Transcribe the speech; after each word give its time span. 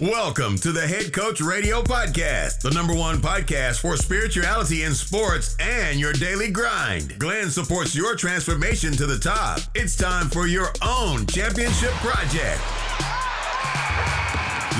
Welcome 0.00 0.56
to 0.58 0.72
the 0.72 0.84
Head 0.84 1.12
Coach 1.12 1.40
Radio 1.40 1.80
Podcast, 1.80 2.62
the 2.62 2.70
number 2.72 2.92
one 2.92 3.18
podcast 3.18 3.78
for 3.78 3.96
spirituality 3.96 4.82
in 4.82 4.92
sports 4.92 5.54
and 5.60 6.00
your 6.00 6.12
daily 6.12 6.50
grind. 6.50 7.16
Glenn 7.20 7.48
supports 7.48 7.94
your 7.94 8.16
transformation 8.16 8.92
to 8.94 9.06
the 9.06 9.20
top. 9.20 9.60
It's 9.76 9.94
time 9.94 10.30
for 10.30 10.48
your 10.48 10.70
own 10.82 11.26
championship 11.26 11.92
project. 12.02 12.60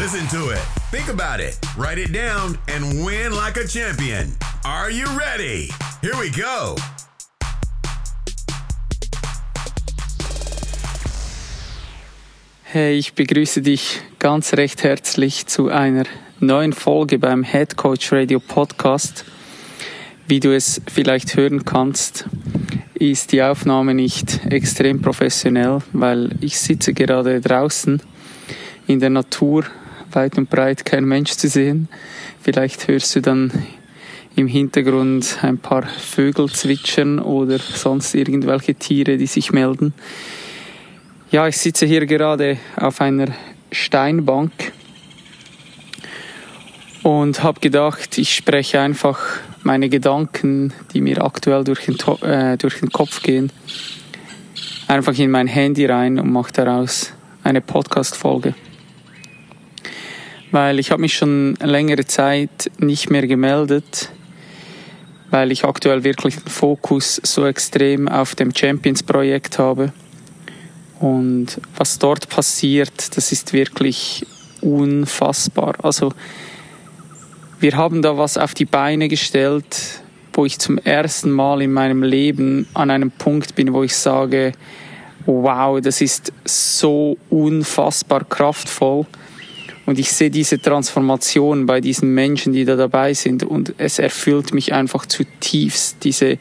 Listen 0.01 0.27
to 0.37 0.49
it, 0.51 0.65
think 0.91 1.07
about 1.07 1.39
it, 1.39 1.61
write 1.77 1.99
it 1.99 2.13
down, 2.13 2.59
and 2.67 3.05
win 3.05 3.33
like 3.37 3.57
a 3.57 3.69
champion. 3.69 4.33
Are 4.65 4.91
you 4.91 5.07
ready? 5.17 5.71
Here 6.03 6.19
we 6.19 6.31
go. 6.31 6.75
Hey, 12.75 12.99
ich 12.99 13.13
begrüße 13.13 13.63
dich 13.63 14.01
ganz 14.19 14.55
recht 14.55 14.83
herzlich 14.83 15.47
zu 15.47 15.69
einer 15.69 16.07
neuen 16.41 16.73
Folge 16.73 17.21
beim 17.21 17.45
Head 17.45 17.77
Coach 17.77 18.13
Radio 18.13 18.41
Podcast. 18.41 19.25
Wie 20.27 20.41
du 20.41 20.53
es 20.53 20.83
vielleicht 20.93 21.37
hören 21.37 21.65
kannst, 21.65 22.25
ist 22.95 23.31
die 23.31 23.45
Aufnahme 23.45 23.95
nicht 23.95 24.41
extrem 24.51 25.01
professionell, 25.01 25.83
weil 25.93 26.33
ich 26.41 26.59
sitze 26.59 26.95
gerade 26.95 27.41
draußen 27.41 28.03
in 28.89 28.99
der 28.99 29.11
Natur, 29.11 29.63
weit 30.11 30.37
und 30.37 30.51
breit 30.51 30.85
kein 30.85 31.05
Mensch 31.05 31.31
zu 31.31 31.47
sehen. 31.47 31.89
Vielleicht 32.43 32.89
hörst 32.89 33.15
du 33.15 33.21
dann 33.21 33.53
im 34.35 34.49
Hintergrund 34.49 35.39
ein 35.43 35.59
paar 35.59 35.85
Vögel 35.85 36.51
zwitschern 36.51 37.21
oder 37.21 37.61
sonst 37.61 38.17
irgendwelche 38.17 38.75
Tiere, 38.75 39.17
die 39.17 39.29
sich 39.29 39.53
melden. 39.53 39.95
Ja, 41.35 41.49
ich 41.49 41.59
sitze 41.59 41.85
hier 41.85 42.07
gerade 42.07 42.59
auf 42.77 43.01
einer 43.01 43.27
Steinbank 43.73 44.53
und 47.03 47.43
habe 47.43 47.59
gedacht, 47.59 48.17
ich 48.19 48.37
spreche 48.37 48.81
einfach 48.81 49.19
meine 49.65 49.89
Gedanken, 49.89 50.73
die 50.93 51.01
mir 51.01 51.25
aktuell 51.25 51.65
durch 51.65 51.87
den, 51.87 51.97
äh, 52.23 52.57
durch 52.57 52.79
den 52.79 52.91
Kopf 52.91 53.21
gehen, 53.25 53.51
einfach 54.87 55.19
in 55.19 55.33
mein 55.33 55.49
Handy 55.49 55.87
rein 55.87 56.21
und 56.21 56.31
mache 56.31 56.53
daraus 56.53 57.13
eine 57.43 57.61
Podcast-Folge. 57.61 58.55
Weil 60.53 60.79
ich 60.79 60.93
habe 60.93 61.01
mich 61.01 61.15
schon 61.15 61.57
längere 61.61 62.07
Zeit 62.07 62.71
nicht 62.79 63.11
mehr 63.11 63.27
gemeldet, 63.27 64.09
weil 65.31 65.51
ich 65.51 65.65
aktuell 65.65 66.05
wirklich 66.05 66.37
den 66.37 66.49
Fokus 66.49 67.21
so 67.25 67.45
extrem 67.45 68.07
auf 68.07 68.37
dem 68.37 68.55
Champions-Projekt 68.55 69.59
habe 69.59 69.93
und 71.05 71.61
was 71.77 71.99
dort 71.99 72.31
passiert, 72.31 73.15
das 73.15 73.31
ist 73.31 73.53
wirklich 73.53 74.27
unfassbar. 74.63 75.75
Also 75.83 76.15
wir 77.61 77.77
haben 77.77 78.01
da 78.01 78.17
was 78.17 78.39
auf 78.39 78.55
die 78.55 78.65
Beine 78.65 79.09
gestellt, 79.09 80.01
wo 80.33 80.47
ich 80.47 80.59
zum 80.59 80.79
ersten 80.79 81.31
Mal 81.31 81.61
in 81.61 81.75
meinem 81.75 82.03
Leben 82.03 82.67
an 82.73 82.91
einem 82.91 83.11
Punkt 83.11 83.55
bin, 83.55 83.75
wo 83.75 83.83
ich 83.83 83.95
sage, 83.95 84.53
wow, 85.27 85.79
das 85.79 86.01
ist 86.01 86.33
so 86.47 87.19
unfassbar 87.29 88.25
kraftvoll. 88.25 89.05
Und 89.85 89.99
ich 89.99 90.11
sehe 90.11 90.31
diese 90.31 90.59
Transformation 90.59 91.67
bei 91.67 91.83
diesen 91.83 92.15
Menschen, 92.15 92.55
die 92.55 92.65
da 92.65 92.77
dabei 92.77 93.13
sind. 93.13 93.43
Und 93.43 93.75
es 93.77 93.99
erfüllt 93.99 94.55
mich 94.55 94.73
einfach 94.73 95.05
zutiefst, 95.05 95.99
diese, 96.03 96.39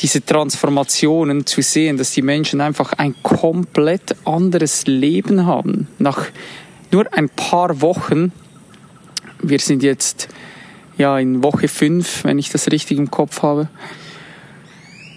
diese 0.00 0.24
Transformationen 0.24 1.46
zu 1.46 1.62
sehen, 1.62 1.96
dass 1.96 2.12
die 2.12 2.22
Menschen 2.22 2.60
einfach 2.60 2.92
ein 2.94 3.14
komplett 3.22 4.14
anderes 4.24 4.86
Leben 4.86 5.46
haben. 5.46 5.88
Nach 5.98 6.26
nur 6.92 7.12
ein 7.12 7.28
paar 7.28 7.80
Wochen, 7.80 8.32
wir 9.42 9.58
sind 9.58 9.82
jetzt 9.82 10.28
ja 10.96 11.18
in 11.18 11.42
Woche 11.42 11.68
fünf, 11.68 12.24
wenn 12.24 12.38
ich 12.38 12.50
das 12.50 12.70
richtig 12.70 12.98
im 12.98 13.10
Kopf 13.10 13.42
habe. 13.42 13.68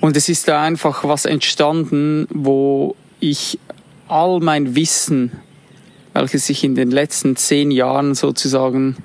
Und 0.02 0.18
es 0.18 0.30
ist 0.30 0.48
da 0.48 0.64
einfach 0.64 1.04
was 1.04 1.26
entstanden, 1.26 2.28
wo 2.32 2.96
ich 3.20 3.60
all 4.08 4.40
mein 4.40 4.76
Wissen, 4.76 5.32
welches 6.14 6.50
ich 6.50 6.64
in 6.64 6.76
den 6.76 6.92
letzten 6.92 7.36
zehn 7.36 7.72
Jahren 7.72 8.16
sozusagen 8.16 8.98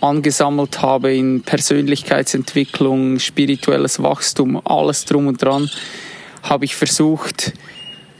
angesammelt 0.00 0.82
habe 0.82 1.14
in 1.14 1.42
Persönlichkeitsentwicklung, 1.42 3.18
spirituelles 3.18 4.02
Wachstum, 4.02 4.60
alles 4.64 5.04
drum 5.04 5.26
und 5.26 5.42
dran, 5.42 5.70
habe 6.42 6.64
ich 6.64 6.74
versucht, 6.74 7.52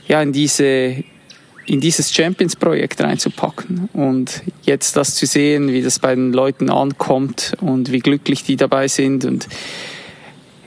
ja, 0.07 0.21
in 0.23 0.33
diese 0.33 1.05
in 1.71 1.79
dieses 1.79 2.13
Champions-Projekt 2.13 3.01
reinzupacken. 3.01 3.89
Und 3.93 4.43
jetzt 4.63 4.97
das 4.97 5.15
zu 5.15 5.25
sehen, 5.25 5.69
wie 5.69 5.83
das 5.83 6.01
bei 6.01 6.15
den 6.17 6.33
Leuten 6.33 6.69
ankommt 6.69 7.53
und 7.61 7.93
wie 7.93 8.01
glücklich 8.01 8.43
die 8.43 8.57
dabei 8.57 8.89
sind. 8.89 9.25
Und 9.25 9.47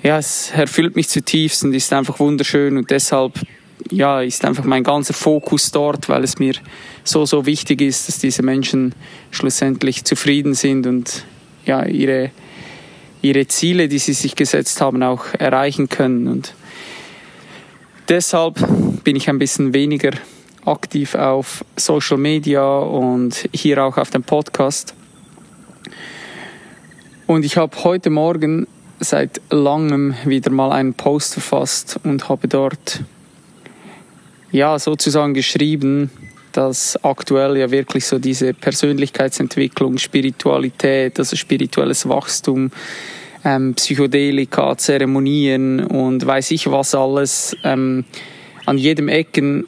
ja, 0.01 0.18
es 0.18 0.51
erfüllt 0.56 0.95
mich 0.95 1.09
zutiefst 1.09 1.66
und 1.66 1.74
ist 1.74 1.91
einfach 1.91 2.19
wunderschön. 2.19 2.78
Und 2.78 2.90
deshalb 2.90 3.34
ja, 3.92 4.22
ist 4.22 4.46
einfach 4.46 4.64
mein 4.64 4.84
ganzer 4.84 5.14
Fokus 5.14 5.72
dort, 5.72 6.10
weil 6.10 6.24
es 6.24 6.40
mir 6.40 6.54
so, 7.04 7.26
so 7.26 7.46
wichtig 7.46 7.82
ist, 7.82 8.08
dass 8.08 8.20
diese 8.20 8.44
Menschen 8.44 8.94
schlussendlich 9.32 10.04
zufrieden 10.04 10.54
sind 10.54 10.88
und 10.88 11.26
ja, 11.66 11.86
ihre, 11.86 12.32
ihre 13.22 13.48
Ziele, 13.48 13.88
die 13.88 14.00
sie 14.00 14.14
sich 14.14 14.36
gesetzt 14.36 14.82
haben, 14.82 15.04
auch 15.04 15.26
erreichen 15.38 15.90
können. 15.90 16.28
Und 16.28 16.54
deshalb 18.10 18.56
bin 19.04 19.16
ich 19.16 19.30
ein 19.30 19.40
bisschen 19.40 19.74
weniger 19.74 20.12
aktiv 20.66 21.16
auf 21.16 21.66
Social 21.76 22.18
Media 22.18 22.80
und 22.80 23.50
hier 23.54 23.84
auch 23.84 23.98
auf 23.98 24.10
dem 24.10 24.24
Podcast. 24.24 24.94
Und 27.28 27.46
ich 27.46 27.58
habe 27.58 27.84
heute 27.84 28.10
Morgen 28.10 28.68
seit 29.00 29.42
langem 29.50 30.16
wieder 30.26 30.52
mal 30.52 30.72
einen 30.72 30.94
Post 30.94 31.34
verfasst 31.34 32.00
und 32.04 32.30
habe 32.30 32.48
dort 32.48 33.02
ja 34.53 34.80
sozusagen 34.80 35.34
geschrieben, 35.34 36.09
dass 36.53 36.97
aktuell 37.03 37.58
ja 37.58 37.72
wirklich 37.72 38.06
so 38.06 38.19
diese 38.19 38.53
Persönlichkeitsentwicklung, 38.53 39.97
Spiritualität, 39.97 41.19
also 41.19 41.36
spirituelles 41.36 42.08
Wachstum, 42.08 42.72
ähm, 43.44 43.74
Psychedelika, 43.74 44.78
Zeremonien 44.78 45.84
und 45.86 46.25
weiß 46.25 46.52
ich 46.52 46.72
was 46.72 46.96
alles, 46.96 47.58
ähm, 47.63 48.06
an 48.66 48.78
jedem 48.78 49.09
Ecken 49.09 49.66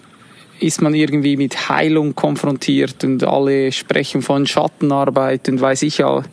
ist 0.59 0.81
man 0.81 0.93
irgendwie 0.93 1.35
mit 1.35 1.67
Heilung 1.67 2.15
konfrontiert 2.15 3.03
und 3.03 3.23
alle 3.23 3.71
sprechen 3.71 4.21
von 4.21 4.47
Schattenarbeit 4.47 5.49
und 5.49 5.59
weiß 5.59 5.81
ich 5.81 5.97
ja, 5.97 6.23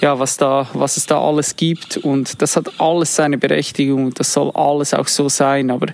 ja 0.00 0.18
was 0.18 0.36
da, 0.36 0.68
was 0.74 0.98
es 0.98 1.06
da 1.06 1.20
alles 1.20 1.56
gibt. 1.56 1.96
Und 1.96 2.42
das 2.42 2.56
hat 2.56 2.78
alles 2.78 3.16
seine 3.16 3.38
Berechtigung, 3.38 4.12
das 4.12 4.32
soll 4.34 4.50
alles 4.50 4.92
auch 4.92 5.08
so 5.08 5.30
sein, 5.30 5.70
aber 5.70 5.86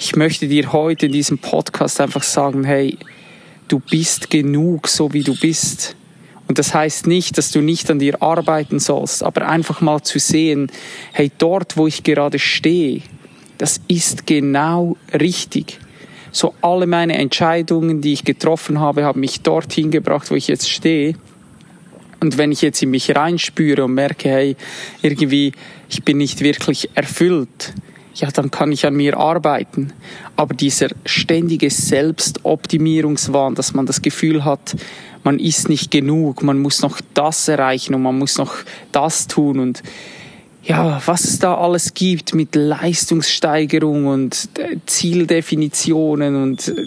ich 0.00 0.16
möchte 0.16 0.48
dir 0.48 0.72
heute 0.72 1.06
in 1.06 1.12
diesem 1.12 1.38
Podcast 1.38 2.00
einfach 2.00 2.22
sagen, 2.22 2.64
hey, 2.64 2.96
du 3.68 3.80
bist 3.80 4.30
genug, 4.30 4.88
so 4.88 5.12
wie 5.12 5.22
du 5.22 5.38
bist. 5.38 5.94
Und 6.48 6.58
das 6.58 6.72
heißt 6.72 7.06
nicht, 7.06 7.36
dass 7.36 7.50
du 7.50 7.60
nicht 7.60 7.90
an 7.90 7.98
dir 7.98 8.22
arbeiten 8.22 8.80
sollst, 8.80 9.22
aber 9.22 9.46
einfach 9.46 9.82
mal 9.82 10.02
zu 10.02 10.18
sehen, 10.18 10.72
hey, 11.12 11.30
dort, 11.36 11.76
wo 11.76 11.86
ich 11.86 12.02
gerade 12.02 12.38
stehe, 12.38 13.02
das 13.58 13.78
ist 13.88 14.26
genau 14.26 14.96
richtig. 15.12 15.78
So 16.32 16.54
alle 16.62 16.86
meine 16.86 17.18
Entscheidungen, 17.18 18.00
die 18.00 18.14
ich 18.14 18.24
getroffen 18.24 18.80
habe, 18.80 19.04
haben 19.04 19.20
mich 19.20 19.42
dorthin 19.42 19.90
gebracht, 19.90 20.30
wo 20.30 20.34
ich 20.34 20.48
jetzt 20.48 20.70
stehe. 20.70 21.14
Und 22.20 22.38
wenn 22.38 22.52
ich 22.52 22.62
jetzt 22.62 22.82
in 22.82 22.90
mich 22.90 23.14
reinspüre 23.14 23.84
und 23.84 23.92
merke, 23.92 24.30
hey, 24.30 24.56
irgendwie, 25.02 25.52
ich 25.90 26.02
bin 26.04 26.16
nicht 26.16 26.40
wirklich 26.40 26.88
erfüllt, 26.94 27.74
ja, 28.20 28.30
dann 28.30 28.50
kann 28.50 28.70
ich 28.72 28.86
an 28.86 28.94
mir 28.94 29.16
arbeiten. 29.16 29.92
Aber 30.36 30.54
dieser 30.54 30.88
ständige 31.04 31.70
Selbstoptimierungswahn, 31.70 33.54
dass 33.54 33.74
man 33.74 33.86
das 33.86 34.02
Gefühl 34.02 34.44
hat, 34.44 34.76
man 35.24 35.38
ist 35.38 35.68
nicht 35.68 35.90
genug, 35.90 36.42
man 36.42 36.58
muss 36.58 36.82
noch 36.82 37.00
das 37.14 37.48
erreichen 37.48 37.94
und 37.94 38.02
man 38.02 38.18
muss 38.18 38.38
noch 38.38 38.54
das 38.92 39.26
tun 39.26 39.58
und 39.58 39.82
ja, 40.62 41.00
was 41.06 41.24
es 41.24 41.38
da 41.38 41.54
alles 41.54 41.94
gibt 41.94 42.34
mit 42.34 42.54
Leistungssteigerung 42.54 44.06
und 44.06 44.50
äh, 44.58 44.76
Zieldefinitionen 44.84 46.36
und 46.40 46.68
äh, 46.68 46.86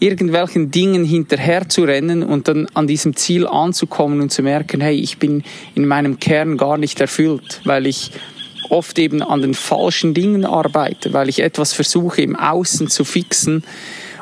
irgendwelchen 0.00 0.72
Dingen 0.72 1.04
hinterher 1.04 1.68
zu 1.68 1.84
rennen 1.84 2.24
und 2.24 2.48
dann 2.48 2.66
an 2.74 2.88
diesem 2.88 3.14
Ziel 3.14 3.46
anzukommen 3.46 4.20
und 4.20 4.30
zu 4.30 4.42
merken, 4.42 4.80
hey, 4.80 4.96
ich 4.96 5.18
bin 5.18 5.44
in 5.76 5.86
meinem 5.86 6.18
Kern 6.18 6.56
gar 6.56 6.76
nicht 6.76 7.00
erfüllt, 7.00 7.60
weil 7.64 7.86
ich 7.86 8.10
oft 8.70 8.98
eben 8.98 9.22
an 9.22 9.42
den 9.42 9.54
falschen 9.54 10.14
Dingen 10.14 10.44
arbeite, 10.44 11.12
weil 11.12 11.28
ich 11.28 11.40
etwas 11.40 11.72
versuche 11.72 12.22
im 12.22 12.36
Außen 12.36 12.88
zu 12.88 13.04
fixen 13.04 13.64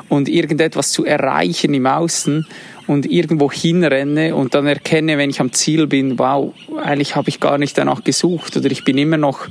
und 0.09 0.29
irgendetwas 0.29 0.91
zu 0.91 1.05
erreichen 1.05 1.73
im 1.73 1.85
Außen 1.85 2.45
und 2.87 3.09
irgendwo 3.09 3.51
hinrenne 3.51 4.35
und 4.35 4.53
dann 4.53 4.67
erkenne, 4.67 5.17
wenn 5.17 5.29
ich 5.29 5.39
am 5.39 5.53
Ziel 5.53 5.87
bin, 5.87 6.19
wow, 6.19 6.53
eigentlich 6.83 7.15
habe 7.15 7.29
ich 7.29 7.39
gar 7.39 7.57
nicht 7.57 7.77
danach 7.77 8.03
gesucht 8.03 8.57
oder 8.57 8.69
ich 8.69 8.83
bin 8.83 8.97
immer 8.97 9.17
noch 9.17 9.47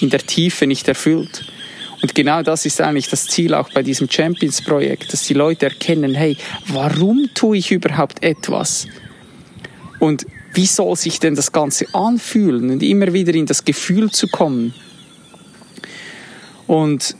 in 0.00 0.10
der 0.10 0.20
Tiefe 0.20 0.66
nicht 0.66 0.86
erfüllt. 0.88 1.44
Und 2.02 2.14
genau 2.14 2.42
das 2.42 2.66
ist 2.66 2.82
eigentlich 2.82 3.08
das 3.08 3.26
Ziel 3.26 3.54
auch 3.54 3.70
bei 3.72 3.82
diesem 3.82 4.10
Champions-Projekt, 4.10 5.12
dass 5.12 5.26
die 5.26 5.32
Leute 5.32 5.66
erkennen, 5.66 6.14
hey, 6.14 6.36
warum 6.66 7.30
tue 7.34 7.56
ich 7.56 7.72
überhaupt 7.72 8.22
etwas? 8.22 8.86
Und 10.00 10.26
wie 10.54 10.66
soll 10.66 10.96
sich 10.96 11.20
denn 11.20 11.34
das 11.34 11.52
Ganze 11.52 11.86
anfühlen 11.92 12.70
und 12.70 12.82
immer 12.82 13.12
wieder 13.12 13.34
in 13.34 13.46
das 13.46 13.64
Gefühl 13.64 14.10
zu 14.10 14.28
kommen? 14.28 14.72
Und 16.66 17.16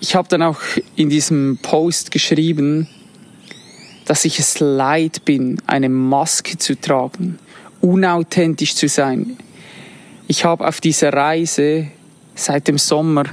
ich 0.00 0.14
habe 0.14 0.28
dann 0.28 0.42
auch 0.42 0.60
in 0.96 1.10
diesem 1.10 1.58
Post 1.62 2.10
geschrieben, 2.10 2.88
dass 4.04 4.24
ich 4.24 4.38
es 4.38 4.60
leid 4.60 5.24
bin, 5.24 5.60
eine 5.66 5.88
Maske 5.88 6.58
zu 6.58 6.78
tragen, 6.78 7.38
unauthentisch 7.80 8.74
zu 8.74 8.88
sein. 8.88 9.36
Ich 10.26 10.44
habe 10.44 10.66
auf 10.66 10.80
dieser 10.80 11.12
Reise 11.12 11.88
seit 12.34 12.68
dem 12.68 12.78
Sommer 12.78 13.24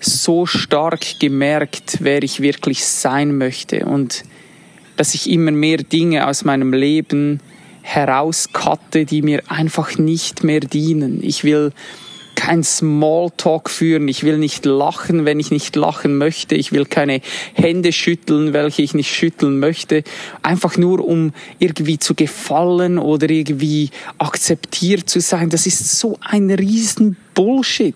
so 0.00 0.46
stark 0.46 1.18
gemerkt, 1.18 1.98
wer 2.00 2.22
ich 2.22 2.40
wirklich 2.40 2.84
sein 2.84 3.36
möchte 3.36 3.84
und 3.84 4.24
dass 4.96 5.14
ich 5.14 5.30
immer 5.30 5.50
mehr 5.50 5.78
Dinge 5.78 6.26
aus 6.26 6.44
meinem 6.44 6.72
Leben 6.72 7.40
herauskatte, 7.82 9.04
die 9.04 9.22
mir 9.22 9.42
einfach 9.48 9.98
nicht 9.98 10.44
mehr 10.44 10.60
dienen. 10.60 11.22
Ich 11.22 11.44
will 11.44 11.72
kein 12.40 12.64
Smalltalk 12.64 13.68
führen. 13.68 14.08
Ich 14.08 14.22
will 14.22 14.38
nicht 14.38 14.64
lachen, 14.64 15.26
wenn 15.26 15.38
ich 15.38 15.50
nicht 15.50 15.76
lachen 15.76 16.16
möchte. 16.16 16.54
Ich 16.54 16.72
will 16.72 16.86
keine 16.86 17.20
Hände 17.52 17.92
schütteln, 17.92 18.54
welche 18.54 18.80
ich 18.80 18.94
nicht 18.94 19.14
schütteln 19.14 19.58
möchte. 19.58 20.04
Einfach 20.42 20.78
nur, 20.78 21.06
um 21.06 21.34
irgendwie 21.58 21.98
zu 21.98 22.14
gefallen 22.14 22.98
oder 22.98 23.28
irgendwie 23.28 23.90
akzeptiert 24.16 25.10
zu 25.10 25.20
sein. 25.20 25.50
Das 25.50 25.66
ist 25.66 25.98
so 26.00 26.18
ein 26.22 26.50
riesen 26.50 27.18
Bullshit. 27.34 27.94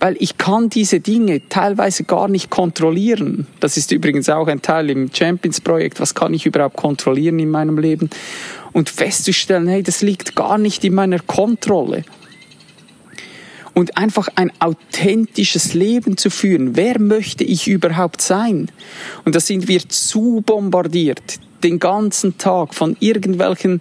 Weil 0.00 0.16
ich 0.20 0.38
kann 0.38 0.70
diese 0.70 1.00
Dinge 1.00 1.46
teilweise 1.50 2.04
gar 2.04 2.28
nicht 2.28 2.48
kontrollieren. 2.48 3.46
Das 3.60 3.76
ist 3.76 3.92
übrigens 3.92 4.30
auch 4.30 4.46
ein 4.46 4.62
Teil 4.62 4.88
im 4.88 5.10
Champions-Projekt. 5.12 6.00
Was 6.00 6.14
kann 6.14 6.32
ich 6.32 6.46
überhaupt 6.46 6.76
kontrollieren 6.76 7.38
in 7.38 7.50
meinem 7.50 7.78
Leben? 7.78 8.08
Und 8.72 8.88
festzustellen, 8.88 9.68
hey, 9.68 9.82
das 9.82 10.00
liegt 10.00 10.34
gar 10.34 10.56
nicht 10.56 10.82
in 10.82 10.94
meiner 10.94 11.18
Kontrolle 11.18 12.04
und 13.76 13.98
einfach 13.98 14.28
ein 14.36 14.50
authentisches 14.58 15.74
Leben 15.74 16.16
zu 16.16 16.30
führen. 16.30 16.76
Wer 16.76 16.98
möchte 16.98 17.44
ich 17.44 17.68
überhaupt 17.68 18.22
sein? 18.22 18.70
Und 19.26 19.34
da 19.34 19.40
sind 19.40 19.68
wir 19.68 19.86
zu 19.86 20.42
bombardiert 20.44 21.38
den 21.62 21.78
ganzen 21.78 22.38
Tag 22.38 22.74
von 22.74 22.96
irgendwelchen 23.00 23.80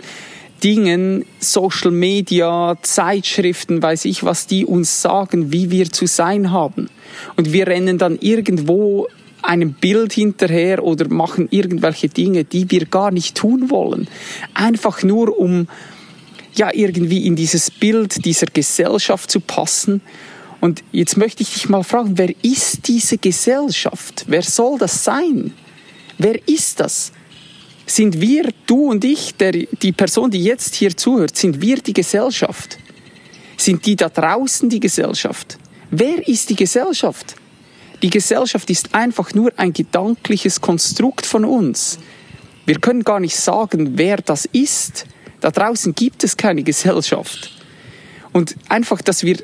Dingen, 0.61 1.23
Social 1.39 1.91
Media, 1.91 2.75
Zeitschriften, 2.81 3.81
weiß 3.81 4.03
ich 4.05 4.25
was, 4.25 4.47
die 4.47 4.65
uns 4.65 5.01
sagen, 5.01 5.53
wie 5.53 5.71
wir 5.71 5.89
zu 5.89 6.07
sein 6.07 6.51
haben. 6.51 6.89
Und 7.37 7.53
wir 7.53 7.67
rennen 7.67 7.97
dann 7.97 8.17
irgendwo 8.19 9.07
einem 9.41 9.73
Bild 9.73 10.11
hinterher 10.11 10.83
oder 10.83 11.07
machen 11.07 11.47
irgendwelche 11.51 12.09
Dinge, 12.09 12.43
die 12.43 12.69
wir 12.69 12.85
gar 12.85 13.11
nicht 13.11 13.37
tun 13.37 13.69
wollen. 13.69 14.09
Einfach 14.53 15.03
nur 15.03 15.37
um 15.37 15.67
ja 16.57 16.73
irgendwie 16.73 17.25
in 17.25 17.35
dieses 17.35 17.71
Bild 17.71 18.25
dieser 18.25 18.47
Gesellschaft 18.47 19.29
zu 19.29 19.39
passen. 19.39 20.01
Und 20.61 20.83
jetzt 20.91 21.17
möchte 21.17 21.43
ich 21.43 21.53
dich 21.53 21.69
mal 21.69 21.83
fragen, 21.83 22.17
wer 22.17 22.33
ist 22.41 22.87
diese 22.87 23.17
Gesellschaft? 23.17 24.25
Wer 24.27 24.41
soll 24.41 24.77
das 24.77 25.03
sein? 25.03 25.53
Wer 26.17 26.47
ist 26.47 26.79
das? 26.79 27.11
Sind 27.85 28.19
wir, 28.19 28.49
du 28.65 28.89
und 28.89 29.05
ich, 29.05 29.35
der, 29.35 29.51
die 29.51 29.91
Person, 29.91 30.31
die 30.31 30.43
jetzt 30.43 30.75
hier 30.75 30.95
zuhört, 30.95 31.37
sind 31.37 31.61
wir 31.61 31.77
die 31.77 31.93
Gesellschaft? 31.93 32.79
Sind 33.57 33.85
die 33.85 33.95
da 33.95 34.09
draußen 34.09 34.69
die 34.69 34.79
Gesellschaft? 34.79 35.57
Wer 35.91 36.27
ist 36.27 36.49
die 36.49 36.55
Gesellschaft? 36.55 37.35
Die 38.01 38.09
Gesellschaft 38.09 38.69
ist 38.69 38.93
einfach 38.93 39.33
nur 39.33 39.51
ein 39.57 39.71
gedankliches 39.71 40.61
Konstrukt 40.61 41.25
von 41.25 41.45
uns. 41.45 41.99
Wir 42.65 42.79
können 42.79 43.03
gar 43.03 43.19
nicht 43.19 43.35
sagen, 43.35 43.97
wer 43.97 44.17
das 44.17 44.45
ist. 44.45 45.05
Da 45.45 45.51
draußen 45.51 45.93
gibt 45.93 46.23
es 46.23 46.37
keine 46.37 46.63
Gesellschaft. 46.63 47.51
Und 48.33 48.55
einfach, 48.67 49.03
dass 49.03 49.21
wir 49.21 49.37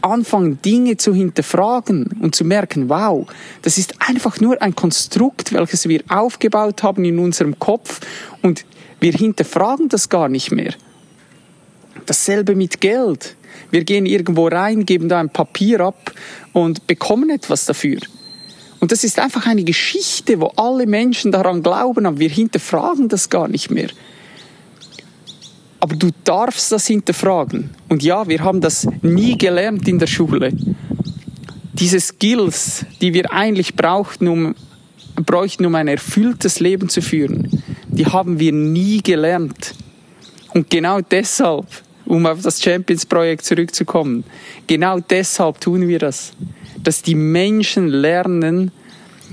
anfangen, 0.00 0.62
Dinge 0.62 0.96
zu 0.96 1.12
hinterfragen 1.12 2.06
und 2.20 2.36
zu 2.36 2.44
merken, 2.44 2.88
wow, 2.88 3.26
das 3.62 3.76
ist 3.76 3.94
einfach 3.98 4.38
nur 4.38 4.62
ein 4.62 4.76
Konstrukt, 4.76 5.52
welches 5.52 5.88
wir 5.88 6.04
aufgebaut 6.08 6.84
haben 6.84 7.04
in 7.04 7.18
unserem 7.18 7.58
Kopf 7.58 7.98
und 8.42 8.64
wir 9.00 9.10
hinterfragen 9.10 9.88
das 9.88 10.08
gar 10.08 10.28
nicht 10.28 10.52
mehr. 10.52 10.72
Dasselbe 12.06 12.54
mit 12.54 12.80
Geld. 12.80 13.34
Wir 13.72 13.82
gehen 13.82 14.06
irgendwo 14.06 14.46
rein, 14.46 14.86
geben 14.86 15.08
da 15.08 15.18
ein 15.18 15.30
Papier 15.30 15.80
ab 15.80 16.12
und 16.52 16.86
bekommen 16.86 17.28
etwas 17.28 17.64
dafür. 17.64 17.98
Und 18.78 18.92
das 18.92 19.02
ist 19.02 19.18
einfach 19.18 19.48
eine 19.48 19.64
Geschichte, 19.64 20.40
wo 20.40 20.52
alle 20.54 20.86
Menschen 20.86 21.32
daran 21.32 21.64
glauben, 21.64 22.06
aber 22.06 22.20
wir 22.20 22.30
hinterfragen 22.30 23.08
das 23.08 23.30
gar 23.30 23.48
nicht 23.48 23.72
mehr. 23.72 23.88
Aber 25.80 25.96
du 25.96 26.10
darfst 26.24 26.70
das 26.72 26.86
hinterfragen. 26.86 27.70
Und 27.88 28.02
ja, 28.02 28.28
wir 28.28 28.44
haben 28.44 28.60
das 28.60 28.86
nie 29.00 29.36
gelernt 29.36 29.88
in 29.88 29.98
der 29.98 30.06
Schule. 30.06 30.52
Diese 31.72 31.98
Skills, 31.98 32.84
die 33.00 33.14
wir 33.14 33.32
eigentlich 33.32 33.74
brauchten, 33.74 34.28
um, 34.28 34.54
bräuchten, 35.16 35.64
um 35.64 35.74
ein 35.74 35.88
erfülltes 35.88 36.60
Leben 36.60 36.90
zu 36.90 37.00
führen, 37.00 37.62
die 37.88 38.04
haben 38.04 38.38
wir 38.38 38.52
nie 38.52 39.02
gelernt. 39.02 39.74
Und 40.52 40.68
genau 40.68 41.00
deshalb, 41.00 41.66
um 42.04 42.26
auf 42.26 42.42
das 42.42 42.62
Champions-Projekt 42.62 43.44
zurückzukommen, 43.44 44.24
genau 44.66 45.00
deshalb 45.00 45.60
tun 45.60 45.88
wir 45.88 45.98
das. 45.98 46.32
Dass 46.82 47.02
die 47.02 47.14
Menschen 47.14 47.88
lernen, 47.88 48.70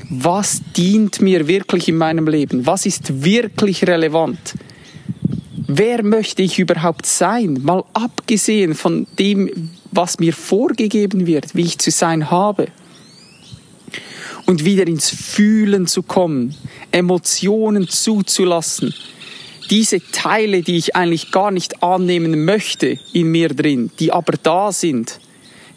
was 0.10 0.62
dient 0.76 1.22
mir 1.22 1.48
wirklich 1.48 1.90
in 1.90 1.98
meinem 1.98 2.28
Leben? 2.28 2.66
Was 2.66 2.86
ist 2.86 3.24
wirklich 3.24 3.86
relevant? 3.86 4.54
Wer 5.68 6.04
möchte 6.04 6.42
ich 6.42 6.60
überhaupt 6.60 7.06
sein? 7.06 7.60
Mal 7.62 7.84
abgesehen 7.94 8.74
von 8.74 9.06
dem, 9.20 9.70
was 9.92 10.20
mir 10.20 10.34
vorgegeben 10.34 11.28
wird, 11.28 11.56
wie 11.56 11.64
ich 11.64 11.78
zu 11.78 11.92
sein 11.92 12.32
habe. 12.32 12.68
Und 14.46 14.64
wieder 14.64 14.88
ins 14.88 15.10
Fühlen 15.10 15.88
zu 15.88 16.04
kommen, 16.04 16.56
Emotionen 16.92 17.88
zuzulassen. 17.88 18.94
Diese 19.70 20.00
Teile, 20.12 20.62
die 20.62 20.78
ich 20.78 20.96
eigentlich 20.96 21.32
gar 21.32 21.52
nicht 21.52 21.84
annehmen 21.84 22.46
möchte 22.46 22.98
in 23.12 23.28
mir 23.28 23.50
drin, 23.50 23.92
die 24.00 24.14
aber 24.14 24.34
da 24.42 24.72
sind, 24.72 25.20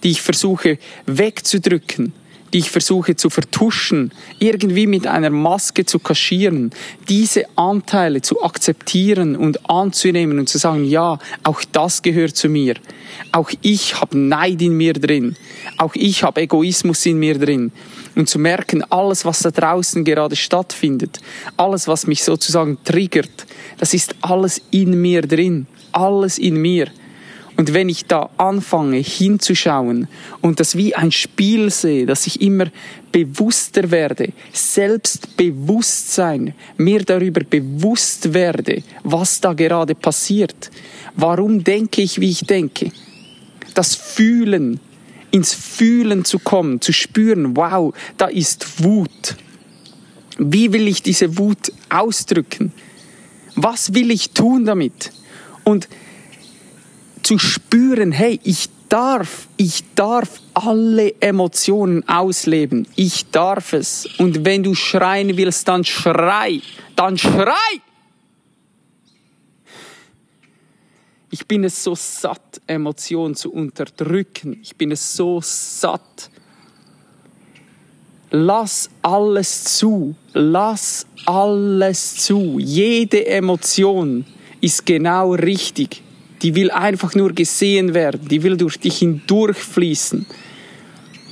die 0.05 0.11
ich 0.11 0.23
versuche 0.23 0.79
wegzudrücken, 1.07 2.13
die 2.53 2.59
ich 2.59 2.71
versuche 2.71 3.17
zu 3.17 3.31
vertuschen, 3.31 4.13
irgendwie 4.39 4.87
mit 4.87 5.07
einer 5.07 5.31
Maske 5.31 5.85
zu 5.87 5.99
kaschieren, 5.99 6.71
diese 7.09 7.45
Anteile 7.57 8.23
zu 8.23 8.43
akzeptieren 8.43 9.37
und 9.37 9.71
anzunehmen 9.71 10.39
und 10.39 10.49
zu 10.49 10.59
sagen, 10.59 10.85
ja, 10.85 11.19
auch 11.45 11.63
das 11.73 12.03
gehört 12.03 12.37
zu 12.37 12.49
mir. 12.49 12.75
Auch 13.33 13.51
ich 13.63 14.01
habe 14.01 14.19
Neid 14.19 14.63
in 14.63 14.77
mir 14.77 14.95
drin. 14.95 15.37
Auch 15.77 15.95
ich 15.95 16.23
habe 16.23 16.41
Egoismus 16.41 17.07
in 17.07 17.19
mir 17.19 17.39
drin. 17.39 17.73
Und 18.17 18.29
zu 18.29 18.39
merken, 18.39 18.83
alles, 18.91 19.25
was 19.25 19.41
da 19.41 19.51
draußen 19.51 20.05
gerade 20.05 20.37
stattfindet, 20.37 21.21
alles, 21.57 21.87
was 21.87 22.07
mich 22.07 22.25
sozusagen 22.25 22.79
triggert, 22.85 23.47
das 23.79 23.95
ist 23.95 24.15
alles 24.21 24.61
in 24.71 25.01
mir 25.01 25.23
drin. 25.23 25.67
Alles 25.93 26.39
in 26.39 26.57
mir. 26.57 26.89
Und 27.61 27.75
wenn 27.75 27.91
ich 27.91 28.07
da 28.07 28.31
anfange 28.39 28.97
hinzuschauen 28.97 30.09
und 30.41 30.61
das 30.61 30.79
wie 30.79 30.95
ein 30.95 31.13
Spiel 31.13 31.69
sehe, 31.69 32.07
dass 32.07 32.27
ich 32.27 32.41
immer 32.41 32.69
bewusster 33.13 33.91
werde, 33.91 34.33
Selbstbewusstsein, 34.51 36.55
mir 36.79 37.05
darüber 37.05 37.45
bewusst 37.45 38.33
werde, 38.33 38.83
was 39.05 39.43
da 39.43 39.53
gerade 39.53 39.95
passiert, 39.95 40.71
warum 41.17 41.63
denke 41.63 42.01
ich, 42.01 42.19
wie 42.19 42.31
ich 42.31 42.47
denke, 42.47 42.93
das 43.75 43.95
Fühlen, 43.95 44.81
ins 45.31 45.53
Fühlen 45.53 46.25
zu 46.25 46.39
kommen, 46.39 46.81
zu 46.81 46.95
spüren, 46.95 47.59
wow, 47.59 47.93
da 48.17 48.29
ist 48.29 48.83
Wut. 48.83 49.37
Wie 50.39 50.73
will 50.73 50.89
ich 50.89 51.03
diese 51.03 51.37
Wut 51.37 51.71
ausdrücken? 51.91 52.73
Was 53.55 53.93
will 53.93 54.11
ich 54.11 54.31
tun 54.31 54.65
damit? 54.65 55.13
Und 55.65 55.91
zu 57.31 57.39
spüren, 57.39 58.11
hey, 58.11 58.41
ich 58.43 58.69
darf, 58.89 59.47
ich 59.57 59.85
darf 59.95 60.41
alle 60.53 61.15
Emotionen 61.21 62.03
ausleben. 62.09 62.89
Ich 62.97 63.31
darf 63.31 63.73
es. 63.73 64.09
Und 64.19 64.45
wenn 64.45 64.65
du 64.65 64.75
schreien 64.75 65.37
willst, 65.37 65.69
dann 65.69 65.85
schrei. 65.85 66.61
Dann 66.97 67.17
schrei! 67.17 67.55
Ich 71.31 71.47
bin 71.47 71.63
es 71.63 71.85
so 71.85 71.95
satt, 71.95 72.61
Emotionen 72.67 73.37
zu 73.37 73.53
unterdrücken. 73.53 74.59
Ich 74.61 74.75
bin 74.75 74.91
es 74.91 75.15
so 75.15 75.41
satt. 75.41 76.31
Lass 78.33 78.91
alles 79.03 79.63
zu. 79.79 80.17
Lass 80.33 81.07
alles 81.27 82.17
zu. 82.17 82.59
Jede 82.59 83.25
Emotion 83.25 84.27
ist 84.61 84.85
genau 84.85 85.35
richtig 85.35 86.03
die 86.43 86.55
will 86.55 86.71
einfach 86.71 87.15
nur 87.15 87.33
gesehen 87.33 87.95
werden, 87.95 88.29
die 88.29 88.43
will 88.43 88.57
durch 88.57 88.79
dich 88.79 88.99
hindurchfließen. 88.99 90.27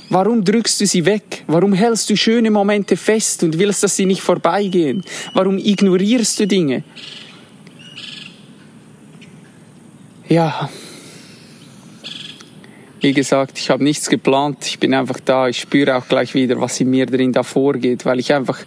Warum 0.09 0.43
drückst 0.43 0.81
du 0.81 0.87
sie 0.87 1.05
weg? 1.05 1.43
Warum 1.47 1.73
hältst 1.73 2.09
du 2.09 2.17
schöne 2.17 2.49
Momente 2.49 2.97
fest 2.97 3.43
und 3.43 3.59
willst, 3.59 3.83
dass 3.83 3.95
sie 3.95 4.05
nicht 4.05 4.21
vorbeigehen? 4.21 5.03
Warum 5.33 5.57
ignorierst 5.57 6.39
du 6.39 6.47
Dinge? 6.47 6.83
Ja, 10.27 10.69
wie 13.01 13.13
gesagt, 13.13 13.57
ich 13.57 13.69
habe 13.69 13.83
nichts 13.83 14.09
geplant. 14.09 14.65
Ich 14.65 14.77
bin 14.77 14.93
einfach 14.93 15.19
da. 15.23 15.47
Ich 15.47 15.61
spüre 15.61 15.95
auch 15.95 16.07
gleich 16.07 16.33
wieder, 16.33 16.59
was 16.59 16.79
in 16.81 16.89
mir 16.89 17.05
drin 17.05 17.31
da 17.31 17.43
vorgeht, 17.43 18.05
weil 18.05 18.19
ich 18.19 18.33
einfach, 18.33 18.59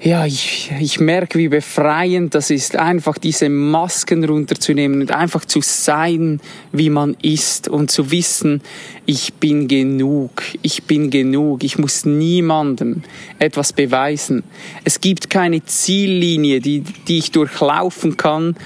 ja, 0.00 0.26
ich, 0.26 0.70
ich 0.80 1.00
merke, 1.00 1.38
wie 1.38 1.48
befreiend 1.48 2.34
das 2.34 2.50
ist, 2.50 2.76
einfach 2.76 3.16
diese 3.16 3.48
Masken 3.48 4.24
runterzunehmen 4.24 5.00
und 5.00 5.12
einfach 5.12 5.44
zu 5.44 5.60
sein, 5.62 6.40
wie 6.72 6.90
man 6.90 7.16
ist 7.22 7.68
und 7.68 7.90
zu 7.90 8.10
wissen, 8.10 8.60
ich 9.06 9.34
bin 9.34 9.68
genug. 9.68 10.42
Ich 10.62 10.84
bin 10.84 11.10
genug. 11.10 11.64
Ich 11.64 11.78
muss 11.78 12.04
niemandem 12.04 13.02
etwas 13.38 13.72
beweisen. 13.72 14.42
Es 14.84 15.00
gibt 15.00 15.30
keine 15.30 15.64
Ziellinie, 15.64 16.60
die, 16.60 16.80
die 16.80 17.18
ich 17.18 17.30
durchlaufen 17.30 18.16
kann 18.16 18.56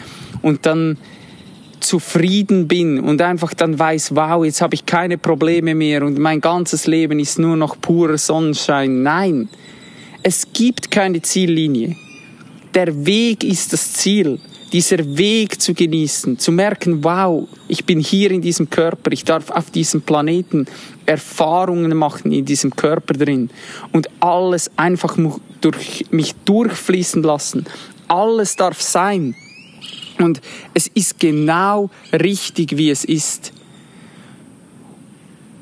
und 0.42 0.66
dann 0.66 0.96
zufrieden 1.80 2.66
bin 2.66 2.98
und 2.98 3.22
einfach 3.22 3.54
dann 3.54 3.78
weiß, 3.78 4.16
wow, 4.16 4.44
jetzt 4.44 4.60
habe 4.60 4.74
ich 4.74 4.86
keine 4.86 5.18
Probleme 5.18 5.74
mehr 5.74 6.02
und 6.02 6.18
mein 6.18 6.40
ganzes 6.40 6.86
Leben 6.86 7.20
ist 7.20 7.38
nur 7.38 7.56
noch 7.56 7.80
purer 7.80 8.18
Sonnenschein. 8.18 9.02
Nein, 9.02 9.48
es 10.22 10.46
gibt 10.52 10.90
keine 10.90 11.22
Ziellinie. 11.22 11.96
Der 12.74 13.06
Weg 13.06 13.44
ist 13.44 13.72
das 13.72 13.92
Ziel. 13.94 14.38
Dieser 14.72 14.98
Weg 15.16 15.60
zu 15.62 15.72
genießen, 15.72 16.38
zu 16.38 16.52
merken, 16.52 17.02
wow, 17.02 17.48
ich 17.68 17.86
bin 17.86 18.00
hier 18.00 18.30
in 18.30 18.42
diesem 18.42 18.68
Körper, 18.68 19.12
ich 19.12 19.24
darf 19.24 19.50
auf 19.50 19.70
diesem 19.70 20.02
Planeten 20.02 20.66
Erfahrungen 21.06 21.96
machen 21.96 22.32
in 22.32 22.44
diesem 22.44 22.76
Körper 22.76 23.14
drin 23.14 23.48
und 23.92 24.08
alles 24.20 24.70
einfach 24.76 25.16
durch 25.62 26.04
mich 26.10 26.34
durchfließen 26.44 27.22
lassen. 27.22 27.64
Alles 28.08 28.56
darf 28.56 28.82
sein. 28.82 29.34
Und 30.18 30.42
es 30.74 30.88
ist 30.88 31.18
genau 31.18 31.88
richtig, 32.12 32.76
wie 32.76 32.90
es 32.90 33.06
ist. 33.06 33.52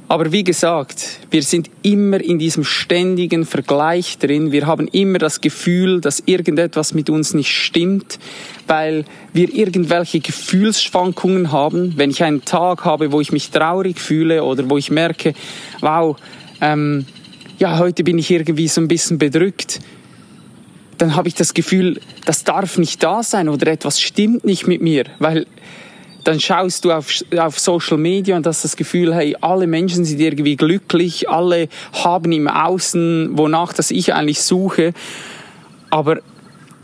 Aber 0.09 0.31
wie 0.31 0.45
gesagt, 0.45 1.19
wir 1.31 1.43
sind 1.43 1.69
immer 1.83 2.21
in 2.21 2.39
diesem 2.39 2.63
ständigen 2.63 3.45
Vergleich 3.45 4.19
drin. 4.19 4.53
Wir 4.53 4.67
haben 4.67 4.87
immer 4.89 5.19
das 5.19 5.41
Gefühl, 5.41 6.01
dass 6.01 6.23
irgendetwas 6.27 6.95
mit 6.95 7.11
uns 7.11 7.35
nicht 7.35 7.51
stimmt, 7.51 8.21
weil 8.69 9.05
wir 9.33 9.53
irgendwelche 9.53 10.21
Gefühlsschwankungen 10.21 11.51
haben. 11.51 11.95
Wenn 11.97 12.11
ich 12.11 12.23
einen 12.23 12.45
Tag 12.45 12.85
habe, 12.85 13.11
wo 13.11 13.21
ich 13.21 13.33
mich 13.33 13.51
traurig 13.51 13.99
fühle 13.99 14.45
oder 14.45 14.71
wo 14.71 14.79
ich 14.79 14.93
merke, 14.93 15.35
wow, 15.81 16.17
ähm, 16.61 17.07
ja, 17.59 17.79
heute 17.79 18.05
bin 18.05 18.19
ich 18.19 18.31
irgendwie 18.31 18.69
so 18.69 18.81
ein 18.81 18.89
bisschen 18.89 19.19
bedrückt, 19.19 19.81
dann 20.99 21.17
habe 21.17 21.27
ich 21.27 21.35
das 21.35 21.53
Gefühl, 21.53 22.01
das 22.25 22.45
darf 22.45 22.79
nicht 22.79 23.03
da 23.03 23.25
sein 23.25 23.49
oder 23.49 23.67
etwas 23.67 24.01
stimmt 24.01 24.45
nicht 24.45 24.69
mit 24.69 24.81
mir, 24.81 25.05
weil 25.19 25.47
dann 26.27 26.41
schaust 26.41 26.85
du 26.85 26.91
auf, 26.91 27.09
auf 27.39 27.59
Social 27.59 27.99
Media 27.99 28.37
und 28.37 28.47
hast 28.47 28.65
das 28.65 28.77
Gefühl, 28.77 29.15
hey, 29.15 29.37
alle 29.41 29.69
Menschen 29.69 30.05
sind 30.05 30.21
irgendwie 30.21 30.57
glücklich, 30.57 31.31
alle 31.31 31.69
haben 31.93 32.33
im 32.33 32.49
Außen, 32.49 33.31
wonach 33.39 33.73
das 33.73 33.93
ich 33.93 34.13
eigentlich 34.13 34.43
suche, 34.43 34.93
aber 35.89 36.19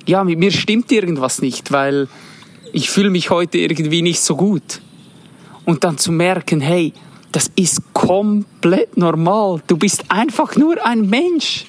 ja, 0.06 0.22
mit 0.22 0.38
mir 0.38 0.52
stimmt 0.52 0.92
irgendwas 0.92 1.42
nicht, 1.42 1.72
weil 1.72 2.08
ich 2.72 2.88
fühle 2.88 3.11
mich 3.11 3.30
heute 3.30 3.58
irgendwie 3.58 4.02
nicht 4.02 4.20
so 4.20 4.37
gut. 4.37 4.80
Und 5.64 5.84
dann 5.84 5.99
zu 5.99 6.11
merken, 6.11 6.61
hey, 6.61 6.92
das 7.30 7.50
ist 7.56 7.80
komplett 7.92 8.96
normal. 8.96 9.62
Du 9.66 9.76
bist 9.76 10.04
einfach 10.08 10.56
nur 10.56 10.84
ein 10.84 11.08
Mensch. 11.08 11.66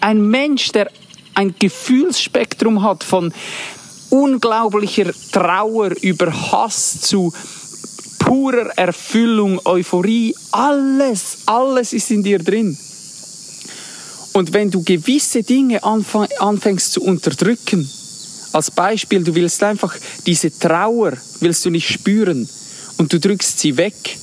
Ein 0.00 0.28
Mensch, 0.28 0.72
der 0.72 0.90
ein 1.34 1.54
Gefühlsspektrum 1.58 2.82
hat 2.82 3.04
von 3.04 3.32
unglaublicher 4.14 5.12
Trauer 5.32 5.90
über 6.00 6.32
Hass 6.32 7.00
zu 7.00 7.32
purer 8.20 8.70
Erfüllung, 8.76 9.60
Euphorie, 9.64 10.36
alles, 10.52 11.38
alles 11.46 11.92
ist 11.92 12.12
in 12.12 12.22
dir 12.22 12.38
drin. 12.38 12.78
Und 14.32 14.52
wenn 14.52 14.70
du 14.70 14.82
gewisse 14.84 15.42
Dinge 15.42 15.82
anfängst 15.82 16.92
zu 16.92 17.02
unterdrücken, 17.02 17.88
als 18.52 18.70
Beispiel, 18.70 19.24
du 19.24 19.34
willst 19.34 19.62
einfach 19.64 19.96
diese 20.26 20.56
Trauer, 20.56 21.14
willst 21.40 21.64
du 21.64 21.70
nicht 21.70 21.88
spüren 21.88 22.48
und 22.98 23.12
du 23.12 23.18
drückst 23.18 23.58
sie 23.58 23.76
weg, 23.76 24.16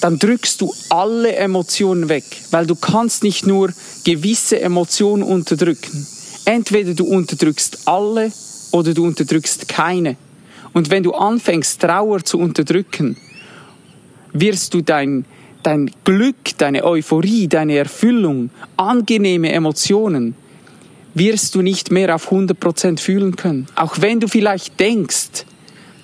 dann 0.00 0.18
drückst 0.18 0.60
du 0.60 0.72
alle 0.88 1.34
Emotionen 1.34 2.08
weg, 2.08 2.24
weil 2.52 2.66
du 2.66 2.76
kannst 2.76 3.24
nicht 3.24 3.46
nur 3.46 3.72
gewisse 4.04 4.60
Emotionen 4.60 5.24
unterdrücken. 5.24 6.06
Entweder 6.44 6.94
du 6.94 7.04
unterdrückst 7.04 7.86
alle 7.86 8.32
oder 8.72 8.94
du 8.94 9.04
unterdrückst 9.04 9.68
keine. 9.68 10.16
Und 10.72 10.90
wenn 10.90 11.02
du 11.02 11.12
anfängst, 11.12 11.80
Trauer 11.80 12.24
zu 12.24 12.38
unterdrücken, 12.38 13.16
wirst 14.32 14.74
du 14.74 14.80
dein, 14.80 15.24
dein 15.62 15.90
Glück, 16.04 16.56
deine 16.58 16.84
Euphorie, 16.84 17.48
deine 17.48 17.76
Erfüllung, 17.76 18.50
angenehme 18.76 19.52
Emotionen, 19.52 20.34
wirst 21.14 21.54
du 21.54 21.62
nicht 21.62 21.90
mehr 21.90 22.14
auf 22.14 22.32
100% 22.32 22.98
fühlen 22.98 23.36
können. 23.36 23.66
Auch 23.76 24.00
wenn 24.00 24.18
du 24.20 24.28
vielleicht 24.28 24.80
denkst, 24.80 25.44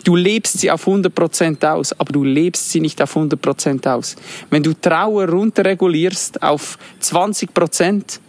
Du 0.04 0.16
lebst 0.16 0.58
sie 0.60 0.70
auf 0.70 0.86
100% 0.86 1.66
aus, 1.68 1.92
aber 2.00 2.12
du 2.12 2.24
lebst 2.24 2.70
sie 2.70 2.80
nicht 2.80 3.02
auf 3.02 3.14
100% 3.14 3.86
aus. 3.92 4.16
Wenn 4.48 4.62
du 4.62 4.72
Trauer 4.72 5.28
runterregulierst 5.28 6.42
auf 6.42 6.78
20%, 7.02 8.20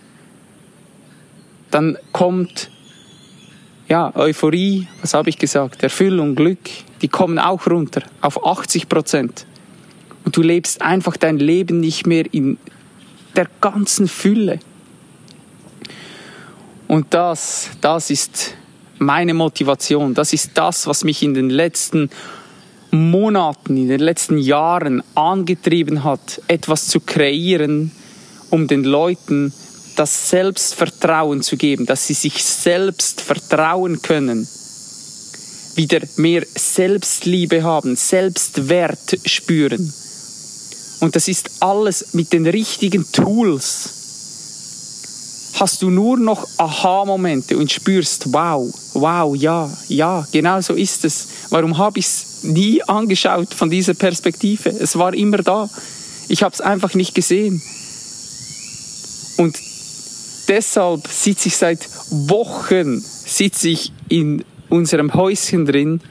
dann 1.71 1.97
kommt 2.11 2.69
ja, 3.89 4.15
Euphorie, 4.15 4.87
was 5.01 5.15
habe 5.15 5.29
ich 5.29 5.37
gesagt, 5.37 5.81
Erfüllung, 5.81 6.35
Glück, 6.35 6.59
die 7.01 7.07
kommen 7.07 7.39
auch 7.39 7.65
runter 7.65 8.03
auf 8.21 8.45
80% 8.45 9.45
Und 10.25 10.37
du 10.37 10.41
lebst 10.41 10.81
einfach 10.81 11.17
dein 11.17 11.39
Leben 11.39 11.79
nicht 11.79 12.05
mehr 12.05 12.31
in 12.31 12.57
der 13.35 13.47
ganzen 13.61 14.07
Fülle. 14.07 14.59
Und 16.87 17.13
das, 17.13 17.71
das 17.81 18.09
ist 18.09 18.55
meine 18.99 19.33
Motivation. 19.33 20.13
Das 20.13 20.33
ist 20.33 20.51
das, 20.53 20.85
was 20.85 21.03
mich 21.03 21.23
in 21.23 21.33
den 21.33 21.49
letzten 21.49 22.09
Monaten, 22.91 23.77
in 23.77 23.87
den 23.87 23.99
letzten 23.99 24.37
Jahren 24.37 25.03
angetrieben 25.15 26.03
hat, 26.03 26.41
etwas 26.47 26.87
zu 26.87 26.99
kreieren, 26.99 27.91
um 28.49 28.67
den 28.67 28.83
Leuten 28.83 29.53
das 29.99 30.29
Selbstvertrauen 30.29 31.41
zu 31.41 31.57
geben, 31.57 31.85
dass 31.85 32.07
sie 32.07 32.13
sich 32.13 32.41
selbst 32.41 33.19
vertrauen 33.19 34.01
können, 34.01 34.47
wieder 35.75 35.99
mehr 36.15 36.45
Selbstliebe 36.55 37.63
haben, 37.63 37.97
Selbstwert 37.97 39.19
spüren. 39.25 39.93
Und 41.01 41.17
das 41.17 41.27
ist 41.27 41.49
alles 41.59 42.13
mit 42.13 42.31
den 42.31 42.47
richtigen 42.47 43.11
Tools 43.11 43.89
hast 45.59 45.81
du 45.81 45.89
nur 45.89 46.17
noch 46.17 46.47
Aha-Momente 46.55 47.57
und 47.57 47.69
spürst, 47.69 48.31
wow, 48.31 48.73
wow, 48.93 49.35
ja, 49.35 49.69
ja, 49.89 50.25
genau 50.31 50.61
so 50.61 50.73
ist 50.73 51.03
es. 51.03 51.27
Warum 51.49 51.77
habe 51.77 51.99
ich 51.99 52.05
es 52.05 52.25
nie 52.43 52.81
angeschaut 52.83 53.53
von 53.53 53.69
dieser 53.69 53.93
Perspektive? 53.93 54.69
Es 54.69 54.97
war 54.97 55.13
immer 55.13 55.39
da. 55.39 55.69
Ich 56.29 56.43
habe 56.43 56.53
es 56.53 56.61
einfach 56.61 56.93
nicht 56.93 57.13
gesehen. 57.13 57.61
Und 59.35 59.59
deshalb 60.49 61.07
sitze 61.07 61.47
ich 61.47 61.55
seit 61.55 61.87
Wochen 62.09 62.99
sitze 62.99 63.69
ich 63.69 63.93
in 64.09 64.43
unserem 64.67 65.13
Häuschen 65.13 65.65
drin, 65.65 66.01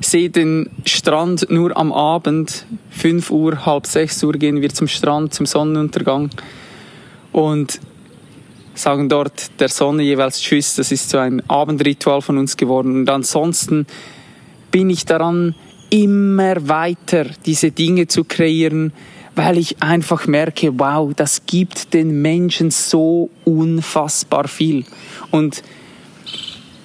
sehe 0.00 0.30
den 0.30 0.70
Strand 0.84 1.50
nur 1.50 1.76
am 1.76 1.92
Abend, 1.92 2.66
5 2.90 3.30
Uhr, 3.30 3.66
halb 3.66 3.86
6 3.86 4.24
Uhr 4.24 4.32
gehen 4.32 4.60
wir 4.60 4.70
zum 4.70 4.88
Strand, 4.88 5.34
zum 5.34 5.46
Sonnenuntergang 5.46 6.30
und 7.32 7.80
sagen 8.74 9.08
dort 9.08 9.60
der 9.60 9.68
Sonne 9.68 10.02
jeweils 10.02 10.40
Tschüss. 10.40 10.74
Das 10.76 10.92
ist 10.92 11.10
so 11.10 11.18
ein 11.18 11.42
Abendritual 11.48 12.20
von 12.20 12.38
uns 12.38 12.56
geworden. 12.56 12.94
Und 12.94 13.10
ansonsten 13.10 13.86
bin 14.70 14.90
ich 14.90 15.04
daran, 15.04 15.54
immer 15.90 16.68
weiter 16.68 17.26
diese 17.44 17.70
Dinge 17.70 18.06
zu 18.06 18.24
kreieren, 18.24 18.92
weil 19.36 19.58
ich 19.58 19.82
einfach 19.82 20.26
merke, 20.26 20.78
wow, 20.78 21.12
das 21.14 21.44
gibt 21.44 21.92
den 21.92 22.22
Menschen 22.22 22.70
so 22.70 23.30
unfassbar 23.44 24.48
viel. 24.48 24.84
Und 25.30 25.62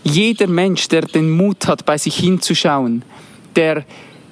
jeder 0.03 0.47
Mensch, 0.47 0.89
der 0.89 1.03
den 1.03 1.29
Mut 1.29 1.67
hat, 1.67 1.85
bei 1.85 1.97
sich 1.97 2.17
hinzuschauen, 2.17 3.03
der 3.55 3.85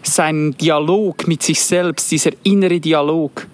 seinen 0.04 0.56
Dialog 0.58 1.28
mit 1.28 1.44
sich 1.44 1.62
selbst, 1.62 2.12
dieser 2.12 2.32
innere 2.44 2.82
Dialog, 2.82 3.48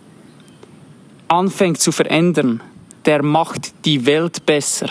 anfängt 1.27 1.79
zu 1.79 1.91
verändern, 1.91 2.62
der 3.05 3.22
macht 3.22 3.86
die 3.86 4.07
Welt 4.07 4.48
besser. 4.48 4.89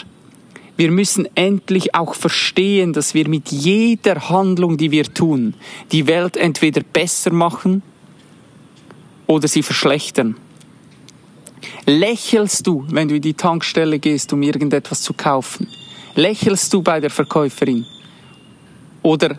Wir 0.76 0.92
müssen 0.92 1.28
endlich 1.34 1.96
auch 1.96 2.14
verstehen, 2.14 2.92
dass 2.92 3.14
wir 3.14 3.28
mit 3.28 3.50
jeder 3.50 4.28
Handlung, 4.28 4.76
die 4.76 4.92
wir 4.92 5.04
tun, 5.04 5.54
die 5.90 6.06
Welt 6.06 6.36
entweder 6.36 6.82
besser 6.82 7.32
machen 7.32 7.82
oder 9.26 9.48
sie 9.48 9.62
verschlechtern? 9.62 10.36
Lächelst 11.86 12.66
du, 12.66 12.84
wenn 12.88 13.08
du 13.08 13.16
in 13.16 13.22
die 13.22 13.34
Tankstelle 13.34 13.98
gehst, 13.98 14.32
um 14.32 14.42
irgendetwas 14.42 15.02
zu 15.02 15.12
kaufen? 15.14 15.68
Lächelst 16.14 16.72
du 16.72 16.82
bei 16.82 17.00
der 17.00 17.10
Verkäuferin? 17.10 17.84
Oder 19.02 19.38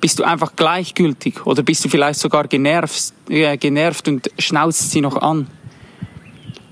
bist 0.00 0.18
du 0.18 0.24
einfach 0.24 0.56
gleichgültig? 0.56 1.46
Oder 1.46 1.62
bist 1.62 1.84
du 1.84 1.88
vielleicht 1.88 2.18
sogar 2.18 2.48
genervt, 2.48 3.12
äh, 3.28 3.56
genervt 3.56 4.08
und 4.08 4.30
schnauzt 4.38 4.90
sie 4.90 5.00
noch 5.00 5.16
an? 5.16 5.46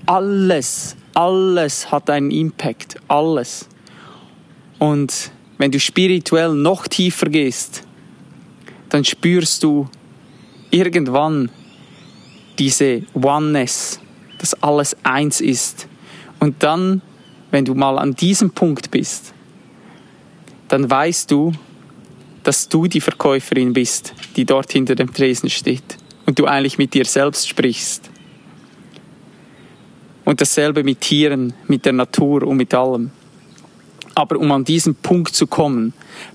Alles, 0.05 0.95
alles 1.13 1.91
hat 1.91 2.09
einen 2.09 2.31
Impact. 2.31 2.97
Alles. 3.07 3.67
Und 4.79 5.31
wenn 5.57 5.71
du 5.71 5.79
spirituell 5.79 6.53
noch 6.53 6.87
tiefer 6.87 7.27
gehst, 7.27 7.83
dann 8.89 9.05
spürst 9.05 9.63
du 9.63 9.87
irgendwann 10.71 11.49
diese 12.61 13.01
Oneness, 13.15 13.99
dass 14.37 14.53
alles 14.61 14.95
eins 15.01 15.41
ist. 15.41 15.87
Und 16.39 16.61
dann, 16.61 17.01
wenn 17.49 17.65
du 17.65 17.73
mal 17.73 17.97
an 17.97 18.13
diesem 18.13 18.51
Punkt 18.51 18.91
bist, 18.91 19.33
dann 20.67 20.87
weißt 20.87 21.31
du, 21.31 21.53
dass 22.43 22.69
du 22.69 22.85
die 22.85 23.01
Verkäuferin 23.01 23.73
bist, 23.73 24.13
die 24.35 24.45
dort 24.45 24.71
hinter 24.71 24.93
dem 24.93 25.11
Tresen 25.11 25.49
steht 25.49 25.97
und 26.27 26.37
du 26.37 26.45
eigentlich 26.45 26.77
mit 26.77 26.93
dir 26.93 27.05
selbst 27.05 27.49
sprichst. 27.49 28.11
Und 30.23 30.39
dasselbe 30.39 30.83
mit 30.83 31.01
Tieren, 31.01 31.53
mit 31.67 31.83
der 31.83 31.93
Natur 31.93 32.43
und 32.43 32.57
mit 32.57 32.75
allem. 32.75 33.09
Aber 34.13 34.37
um 34.37 34.51
an 34.51 34.63
diesen 34.63 34.93
Punkt 34.93 35.33
zu 35.33 35.47
kommen, 35.47 35.93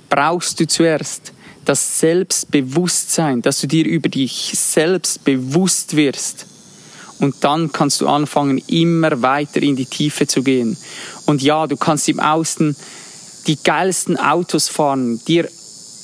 brauchst 0.08 0.58
du 0.58 0.66
zuerst 0.66 1.32
das 1.66 2.00
Selbstbewusstsein, 2.00 3.42
dass 3.42 3.60
du 3.60 3.66
dir 3.66 3.84
über 3.84 4.08
dich 4.08 4.52
selbst 4.54 5.24
bewusst 5.24 5.96
wirst 5.96 6.46
und 7.18 7.36
dann 7.40 7.72
kannst 7.72 8.00
du 8.00 8.08
anfangen, 8.08 8.58
immer 8.66 9.22
weiter 9.22 9.62
in 9.62 9.76
die 9.76 9.86
Tiefe 9.86 10.26
zu 10.26 10.42
gehen. 10.42 10.76
Und 11.26 11.42
ja, 11.42 11.66
du 11.66 11.76
kannst 11.76 12.08
im 12.08 12.20
Außen 12.20 12.76
die 13.46 13.56
geilsten 13.62 14.16
Autos 14.18 14.68
fahren, 14.68 15.20
dir 15.26 15.48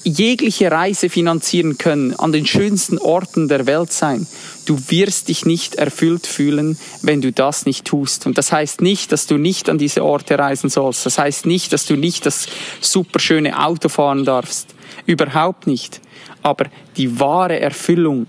jegliche 0.05 0.71
Reise 0.71 1.09
finanzieren 1.09 1.79
können, 1.79 2.15
an 2.15 2.33
den 2.33 2.47
schönsten 2.47 2.99
Orten 2.99 3.49
der 3.49 3.67
Welt 3.67 3.93
sein. 3.93 4.27
Du 4.67 4.79
wirst 4.89 5.29
dich 5.29 5.45
nicht 5.45 5.77
erfüllt 5.77 6.27
fühlen, 6.27 6.79
wenn 7.03 7.21
du 7.21 7.33
das 7.33 7.67
nicht 7.67 7.85
tust. 7.85 8.27
Und 8.27 8.39
das 8.39 8.53
heißt 8.53 8.81
nicht, 8.81 9.13
dass 9.13 9.27
du 9.27 9.37
nicht 9.37 9.69
an 9.69 9.79
diese 9.79 10.05
Orte 10.05 10.39
reisen 10.39 10.71
sollst. 10.71 11.07
Das 11.07 11.19
heißt 11.19 11.47
nicht, 11.47 11.73
dass 11.73 11.87
du 11.87 11.97
nicht 11.97 12.27
das 12.27 12.47
superschöne 12.81 13.59
Auto 13.59 13.89
fahren 13.89 14.25
darfst. 14.25 14.69
Überhaupt 15.07 15.67
nicht. 15.67 16.01
Aber 16.43 16.67
die 16.97 17.19
wahre 17.19 17.61
Erfüllung, 17.61 18.27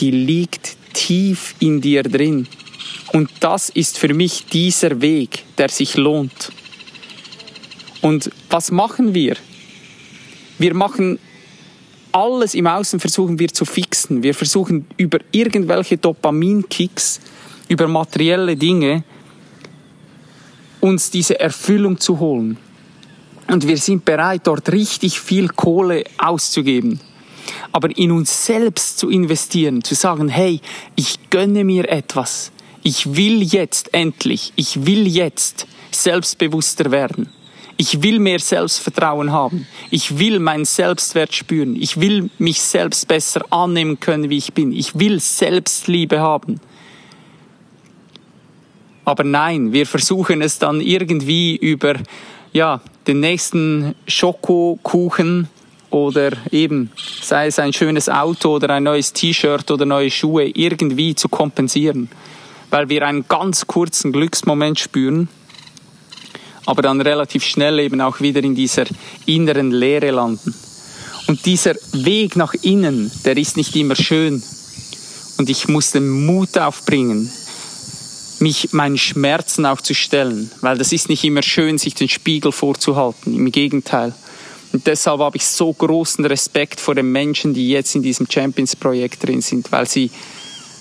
die 0.00 0.10
liegt 0.10 0.76
tief 0.92 1.54
in 1.58 1.80
dir 1.80 2.02
drin. 2.02 2.46
Und 3.12 3.30
das 3.40 3.70
ist 3.70 3.98
für 3.98 4.12
mich 4.12 4.46
dieser 4.46 5.00
Weg, 5.00 5.44
der 5.58 5.68
sich 5.68 5.96
lohnt. 5.96 6.52
Und 8.00 8.30
was 8.50 8.70
machen 8.70 9.14
wir? 9.14 9.36
Wir 10.64 10.72
machen 10.72 11.18
alles 12.10 12.54
im 12.54 12.66
Außen 12.66 12.98
versuchen 12.98 13.38
wir 13.38 13.48
zu 13.48 13.66
fixen. 13.66 14.22
Wir 14.22 14.32
versuchen 14.34 14.86
über 14.96 15.18
irgendwelche 15.30 15.98
Dopaminkicks, 15.98 17.20
über 17.68 17.86
materielle 17.86 18.56
Dinge, 18.56 19.04
uns 20.80 21.10
diese 21.10 21.38
Erfüllung 21.38 22.00
zu 22.00 22.18
holen. 22.18 22.56
Und 23.48 23.68
wir 23.68 23.76
sind 23.76 24.06
bereit, 24.06 24.46
dort 24.46 24.72
richtig 24.72 25.20
viel 25.20 25.48
Kohle 25.48 26.04
auszugeben 26.16 26.98
aber 27.72 27.94
in 27.98 28.10
uns 28.10 28.46
selbst 28.46 28.98
zu 28.98 29.10
investieren, 29.10 29.84
zu 29.84 29.94
sagen, 29.94 30.28
hey, 30.28 30.62
ich 30.96 31.28
gönne 31.28 31.62
mir 31.64 31.90
etwas, 31.90 32.52
ich 32.82 33.16
will 33.16 33.42
jetzt 33.42 33.92
endlich, 33.92 34.54
ich 34.56 34.86
will 34.86 35.06
jetzt 35.06 35.66
selbstbewusster 35.90 36.90
werden. 36.90 37.28
Ich 37.76 38.02
will 38.02 38.20
mehr 38.20 38.38
Selbstvertrauen 38.38 39.32
haben. 39.32 39.66
Ich 39.90 40.18
will 40.18 40.38
meinen 40.38 40.64
Selbstwert 40.64 41.34
spüren. 41.34 41.76
Ich 41.76 42.00
will 42.00 42.30
mich 42.38 42.60
selbst 42.60 43.08
besser 43.08 43.44
annehmen 43.50 43.98
können, 43.98 44.30
wie 44.30 44.38
ich 44.38 44.52
bin. 44.52 44.72
Ich 44.72 44.98
will 44.98 45.18
Selbstliebe 45.20 46.20
haben. 46.20 46.60
Aber 49.04 49.24
nein, 49.24 49.72
wir 49.72 49.86
versuchen 49.86 50.40
es 50.40 50.58
dann 50.58 50.80
irgendwie 50.80 51.56
über 51.56 51.94
ja, 52.52 52.80
den 53.06 53.20
nächsten 53.20 53.94
Schokokuchen 54.06 55.48
oder 55.90 56.32
eben 56.50 56.90
sei 57.20 57.48
es 57.48 57.58
ein 57.58 57.72
schönes 57.72 58.08
Auto 58.08 58.56
oder 58.56 58.70
ein 58.70 58.82
neues 58.82 59.12
T-Shirt 59.12 59.70
oder 59.70 59.84
neue 59.84 60.10
Schuhe 60.10 60.46
irgendwie 60.46 61.14
zu 61.14 61.28
kompensieren, 61.28 62.08
weil 62.70 62.88
wir 62.88 63.06
einen 63.06 63.28
ganz 63.28 63.66
kurzen 63.66 64.12
Glücksmoment 64.12 64.78
spüren, 64.78 65.28
aber 66.66 66.82
dann 66.82 67.00
relativ 67.00 67.44
schnell 67.44 67.78
eben 67.78 68.00
auch 68.00 68.20
wieder 68.20 68.42
in 68.42 68.54
dieser 68.54 68.84
inneren 69.26 69.70
Leere 69.70 70.10
landen. 70.10 70.54
Und 71.26 71.46
dieser 71.46 71.74
Weg 71.92 72.36
nach 72.36 72.54
innen, 72.54 73.10
der 73.24 73.36
ist 73.36 73.56
nicht 73.56 73.74
immer 73.76 73.96
schön. 73.96 74.42
Und 75.38 75.50
ich 75.50 75.68
muss 75.68 75.90
den 75.90 76.08
Mut 76.08 76.58
aufbringen, 76.58 77.30
mich 78.40 78.72
meinen 78.72 78.98
Schmerzen 78.98 79.64
auch 79.66 79.80
zu 79.80 79.94
stellen, 79.94 80.50
weil 80.60 80.76
das 80.76 80.92
ist 80.92 81.08
nicht 81.08 81.24
immer 81.24 81.42
schön, 81.42 81.78
sich 81.78 81.94
den 81.94 82.08
Spiegel 82.08 82.52
vorzuhalten. 82.52 83.34
Im 83.34 83.50
Gegenteil. 83.50 84.14
Und 84.72 84.86
deshalb 84.86 85.20
habe 85.20 85.36
ich 85.36 85.46
so 85.46 85.72
großen 85.72 86.24
Respekt 86.26 86.80
vor 86.80 86.94
den 86.94 87.10
Menschen, 87.12 87.54
die 87.54 87.70
jetzt 87.70 87.94
in 87.94 88.02
diesem 88.02 88.26
Champions-Projekt 88.28 89.26
drin 89.26 89.40
sind, 89.40 89.70
weil 89.72 89.88
sie 89.88 90.10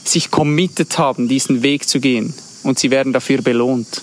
sich 0.04 0.32
committed 0.32 0.98
haben, 0.98 1.28
diesen 1.28 1.64
Weg 1.64 1.88
zu 1.88 2.00
gehen. 2.00 2.34
Und 2.64 2.80
sie 2.80 2.92
werden 2.92 3.14
dafür 3.14 3.42
belohnt. 3.42 4.02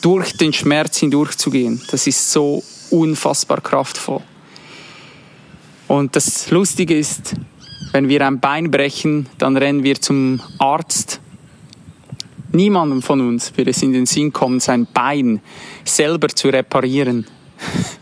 Durch 0.00 0.36
den 0.36 0.52
Schmerz 0.52 0.98
hindurchzugehen, 0.98 1.82
das 1.90 2.06
ist 2.06 2.32
so 2.32 2.62
unfassbar 2.90 3.60
kraftvoll. 3.60 4.22
Und 5.88 6.16
das 6.16 6.50
Lustige 6.50 6.96
ist, 6.96 7.34
wenn 7.92 8.08
wir 8.08 8.26
ein 8.26 8.40
Bein 8.40 8.70
brechen, 8.70 9.28
dann 9.38 9.56
rennen 9.56 9.82
wir 9.82 10.00
zum 10.00 10.40
Arzt. 10.58 11.20
Niemandem 12.52 13.02
von 13.02 13.20
uns 13.20 13.56
würde 13.56 13.72
es 13.72 13.82
in 13.82 13.92
den 13.92 14.06
Sinn 14.06 14.32
kommen, 14.32 14.60
sein 14.60 14.86
Bein 14.92 15.40
selber 15.84 16.28
zu 16.28 16.48
reparieren. 16.48 17.26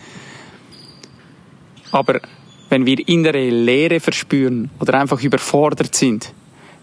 Aber 1.91 2.21
wenn 2.69 2.87
wir 2.87 3.07
innere 3.09 3.49
Leere 3.49 4.01
verspüren 4.01 4.71
oder 4.79 5.01
einfach 5.01 5.23
überfordert 5.23 5.95
sind, 5.95 6.33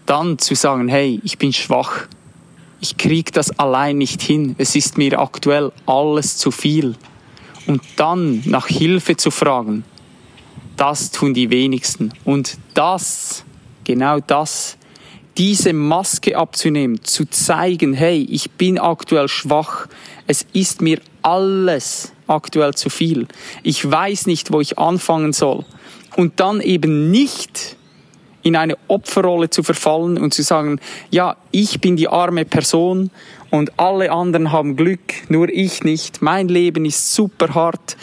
dann 0.04 0.38
zu 0.38 0.54
sagen, 0.54 0.88
hey, 0.88 1.20
ich 1.24 1.38
bin 1.38 1.52
schwach, 1.52 2.06
ich 2.80 2.96
krieg 2.96 3.32
das 3.32 3.58
allein 3.58 3.98
nicht 3.98 4.22
hin, 4.22 4.54
es 4.58 4.74
ist 4.74 4.98
mir 4.98 5.18
aktuell 5.18 5.72
alles 5.86 6.36
zu 6.36 6.50
viel. 6.50 6.96
Und 7.66 7.82
dann 7.96 8.42
nach 8.44 8.68
Hilfe 8.68 9.16
zu 9.16 9.30
fragen, 9.30 9.84
das 10.76 11.10
tun 11.10 11.34
die 11.34 11.50
wenigsten. 11.50 12.12
Und 12.24 12.58
das, 12.74 13.44
genau 13.84 14.20
das, 14.20 14.76
diese 15.36 15.72
Maske 15.72 16.36
abzunehmen, 16.36 17.02
zu 17.02 17.28
zeigen, 17.28 17.92
hey, 17.92 18.26
ich 18.30 18.52
bin 18.52 18.78
aktuell 18.78 19.28
schwach, 19.28 19.86
es 20.26 20.46
ist 20.52 20.80
mir 20.80 21.00
alles 21.22 22.12
aktuell 22.26 22.74
zu 22.74 22.90
viel. 22.90 23.26
Ich 23.62 23.88
weiß 23.88 24.26
nicht, 24.26 24.52
wo 24.52 24.60
ich 24.60 24.78
anfangen 24.78 25.32
soll. 25.32 25.64
Und 26.16 26.40
dann 26.40 26.60
eben 26.60 27.10
nicht 27.10 27.75
in 28.46 28.54
eine 28.54 28.78
Opferrolle 28.86 29.50
zu 29.50 29.64
verfallen 29.64 30.18
und 30.18 30.32
zu 30.32 30.44
sagen, 30.44 30.78
ja, 31.10 31.36
ich 31.50 31.80
bin 31.80 31.96
die 31.96 32.06
arme 32.06 32.44
Person 32.44 33.10
und 33.50 33.76
alle 33.76 34.12
anderen 34.12 34.52
haben 34.52 34.76
Glück, 34.76 35.00
nur 35.28 35.48
ich 35.48 35.82
nicht. 35.82 36.22
Mein 36.22 36.46
Leben 36.46 36.84
ist 36.84 37.12
super 37.12 37.52
hart. 37.56 37.96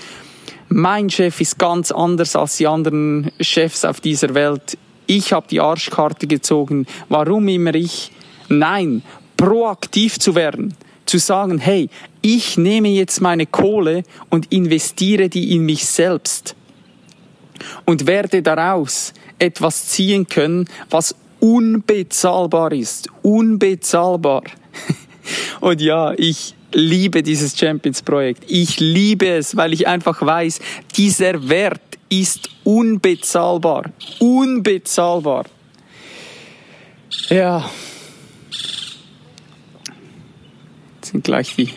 Mein 0.68 1.10
Chef 1.10 1.40
ist 1.40 1.58
ganz 1.58 1.94
anders 1.94 2.36
als 2.36 2.58
die 2.58 2.68
anderen 2.68 3.32
Chefs 3.40 3.86
auf 3.86 4.02
dieser 4.02 4.34
Welt. 4.34 4.78
Ich 5.08 5.32
habe 5.32 5.48
die 5.50 5.62
Arschkarte 5.62 6.28
gezogen. 6.28 6.88
Warum 7.08 7.48
immer 7.48 7.74
ich? 7.74 8.12
Nein, 8.50 9.02
proaktiv 9.38 10.20
zu 10.20 10.36
werden 10.36 10.76
zu 11.06 11.20
sagen, 11.20 11.58
hey, 11.58 11.90
ich 12.22 12.58
nehme 12.58 12.90
jetzt 12.90 13.22
meine 13.22 13.46
Kohle 13.46 14.04
und 14.30 14.52
investiere 14.52 15.30
die 15.30 15.56
in 15.56 15.66
mich 15.66 15.86
selbst 15.86 16.56
und 17.86 18.08
werde 18.08 18.42
daraus 18.42 19.14
etwas 19.44 19.88
ziehen 19.88 20.28
können, 20.28 20.68
was 20.90 21.16
unbezahlbar 21.40 22.72
ist. 22.72 23.10
Unbezahlbar. 23.22 24.44
Und 25.62 25.82
ja, 25.82 26.14
ich 26.18 26.56
liebe 26.72 27.24
dieses 27.24 27.58
Champions-Projekt. 27.58 28.46
Ich 28.48 28.80
liebe 28.80 29.28
es, 29.28 29.56
weil 29.56 29.74
ich 29.74 29.88
einfach 29.88 30.22
weiß, 30.22 30.60
dieser 30.96 31.50
Wert 31.50 31.82
ist 32.10 32.50
unbezahlbar. 32.64 33.92
Unbezahlbar. 34.20 35.46
Ja, 37.30 37.70
sind 41.14 41.24
gleich 41.24 41.56
die, 41.56 41.70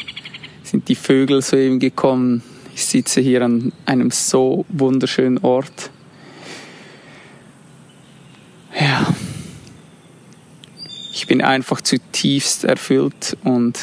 sind 0.63 0.89
die 0.89 0.95
Vögel 0.95 1.43
soeben 1.43 1.79
gekommen. 1.79 2.43
Ich 2.75 2.87
sitze 2.87 3.21
hier 3.21 3.43
an 3.43 3.73
einem 3.85 4.11
so 4.11 4.65
wunderschönen 4.69 5.39
Ort. 5.39 5.91
Ja. 8.79 9.07
Ich 11.13 11.27
bin 11.27 11.43
einfach 11.43 11.81
zutiefst 11.81 12.65
erfüllt 12.65 13.37
und 13.43 13.79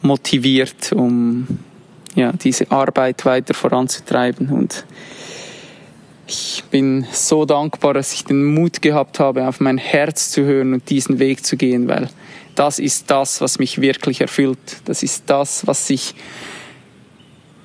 motiviert, 0.00 0.92
um 0.92 1.46
ja, 2.14 2.32
diese 2.32 2.70
Arbeit 2.70 3.24
weiter 3.24 3.54
voranzutreiben. 3.54 4.50
Und 4.50 4.84
ich 6.28 6.62
bin 6.70 7.06
so 7.10 7.44
dankbar, 7.44 7.94
dass 7.94 8.12
ich 8.12 8.24
den 8.24 8.44
Mut 8.44 8.80
gehabt 8.80 9.18
habe, 9.18 9.48
auf 9.48 9.60
mein 9.60 9.78
Herz 9.78 10.30
zu 10.30 10.44
hören 10.44 10.74
und 10.74 10.88
diesen 10.88 11.18
Weg 11.18 11.44
zu 11.44 11.56
gehen, 11.56 11.88
weil 11.88 12.08
das 12.54 12.78
ist 12.78 13.10
das, 13.10 13.40
was 13.40 13.58
mich 13.58 13.80
wirklich 13.80 14.20
erfüllt. 14.20 14.58
Das 14.84 15.02
ist 15.02 15.24
das, 15.26 15.66
was 15.66 15.86
sich, 15.86 16.14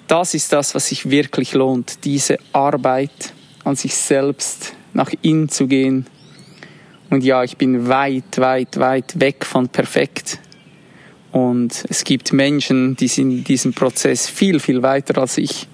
das 0.08 0.34
ist 0.34 0.54
das, 0.54 0.74
was 0.74 0.88
sich 0.88 1.10
wirklich 1.10 1.54
lohnt. 1.54 2.04
Diese 2.04 2.40
Arbeit 2.52 3.34
an 3.64 3.76
sich 3.76 3.96
selbst, 3.96 4.74
nach 4.94 5.12
innen 5.22 5.50
zu 5.50 5.68
gehen. 5.68 6.06
Und 7.10 7.24
ja, 7.24 7.44
ich 7.44 7.58
bin 7.58 7.88
weit, 7.88 8.38
weit, 8.38 8.80
weit 8.80 9.20
weg 9.20 9.46
von 9.46 9.68
perfekt. 9.68 10.40
Und 11.32 11.86
es 11.90 12.04
gibt 12.04 12.34
Menschen, 12.34 12.96
die 12.96 13.08
sind 13.08 13.32
in 13.32 13.44
diesem 13.44 13.74
Prozess 13.74 14.30
viel, 14.30 14.60
viel 14.60 14.82
weiter 14.82 15.20
als 15.20 15.38
ich. 15.38 15.68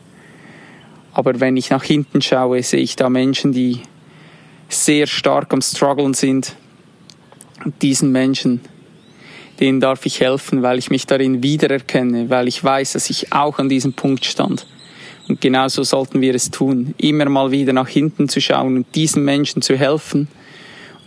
Aber 1.13 1.39
wenn 1.39 1.57
ich 1.57 1.69
nach 1.69 1.83
hinten 1.83 2.21
schaue, 2.21 2.63
sehe 2.63 2.79
ich 2.79 2.95
da 2.95 3.09
Menschen, 3.09 3.51
die 3.51 3.81
sehr 4.69 5.07
stark 5.07 5.51
am 5.53 5.61
Struggeln 5.61 6.13
sind. 6.13 6.55
Und 7.65 7.81
diesen 7.81 8.11
Menschen, 8.11 8.61
denen 9.59 9.81
darf 9.81 10.05
ich 10.05 10.21
helfen, 10.21 10.61
weil 10.61 10.77
ich 10.77 10.89
mich 10.89 11.07
darin 11.07 11.43
wiedererkenne, 11.43 12.29
weil 12.29 12.47
ich 12.47 12.63
weiß, 12.63 12.93
dass 12.93 13.09
ich 13.09 13.33
auch 13.33 13.59
an 13.59 13.67
diesem 13.67 13.93
Punkt 13.93 14.23
stand. 14.23 14.65
Und 15.29 15.39
genauso 15.39 15.83
sollten 15.83 16.21
wir 16.21 16.33
es 16.33 16.49
tun, 16.49 16.95
immer 16.97 17.29
mal 17.29 17.51
wieder 17.51 17.71
nach 17.71 17.87
hinten 17.87 18.27
zu 18.27 18.41
schauen 18.41 18.75
und 18.75 18.95
diesen 18.95 19.23
Menschen 19.23 19.61
zu 19.61 19.77
helfen. 19.77 20.27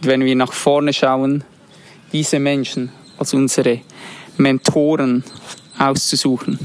Und 0.00 0.06
wenn 0.06 0.24
wir 0.24 0.36
nach 0.36 0.52
vorne 0.52 0.92
schauen, 0.92 1.42
diese 2.12 2.38
Menschen 2.38 2.90
als 3.18 3.34
unsere 3.34 3.80
Mentoren 4.36 5.24
auszusuchen 5.76 6.58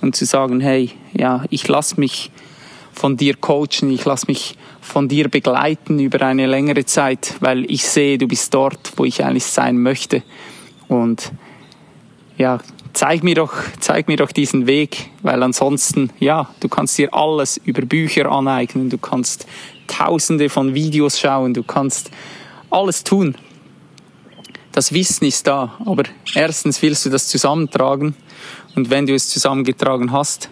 und 0.00 0.16
zu 0.16 0.24
sagen, 0.24 0.60
hey, 0.60 0.92
ja, 1.12 1.44
ich 1.50 1.68
lasse 1.68 2.00
mich 2.00 2.30
von 2.92 3.18
dir 3.18 3.36
coachen, 3.36 3.90
ich 3.90 4.04
lasse 4.06 4.26
mich 4.28 4.56
von 4.80 5.08
dir 5.08 5.28
begleiten 5.28 5.98
über 5.98 6.22
eine 6.22 6.46
längere 6.46 6.86
Zeit, 6.86 7.34
weil 7.40 7.70
ich 7.70 7.84
sehe, 7.84 8.16
du 8.16 8.26
bist 8.26 8.54
dort, 8.54 8.92
wo 8.96 9.04
ich 9.04 9.24
eigentlich 9.24 9.44
sein 9.44 9.78
möchte. 9.78 10.22
Und 10.88 11.32
ja, 12.38 12.60
zeig 12.94 13.22
mir 13.22 13.34
doch, 13.34 13.52
zeig 13.80 14.08
mir 14.08 14.16
doch 14.16 14.32
diesen 14.32 14.66
Weg, 14.66 15.10
weil 15.22 15.42
ansonsten, 15.42 16.10
ja, 16.20 16.48
du 16.60 16.68
kannst 16.68 16.96
dir 16.96 17.12
alles 17.12 17.58
über 17.58 17.82
Bücher 17.82 18.30
aneignen, 18.30 18.88
du 18.88 18.98
kannst 18.98 19.46
tausende 19.86 20.48
von 20.48 20.74
Videos 20.74 21.20
schauen, 21.20 21.52
du 21.52 21.62
kannst 21.62 22.10
alles 22.70 23.04
tun, 23.04 23.36
das 24.72 24.92
Wissen 24.92 25.24
ist 25.26 25.46
da, 25.46 25.74
aber 25.84 26.04
erstens 26.34 26.82
willst 26.82 27.04
du 27.06 27.10
das 27.10 27.28
zusammentragen 27.28 28.16
und 28.74 28.90
wenn 28.90 29.06
du 29.06 29.14
es 29.14 29.28
zusammengetragen 29.28 30.10
hast, 30.10 30.48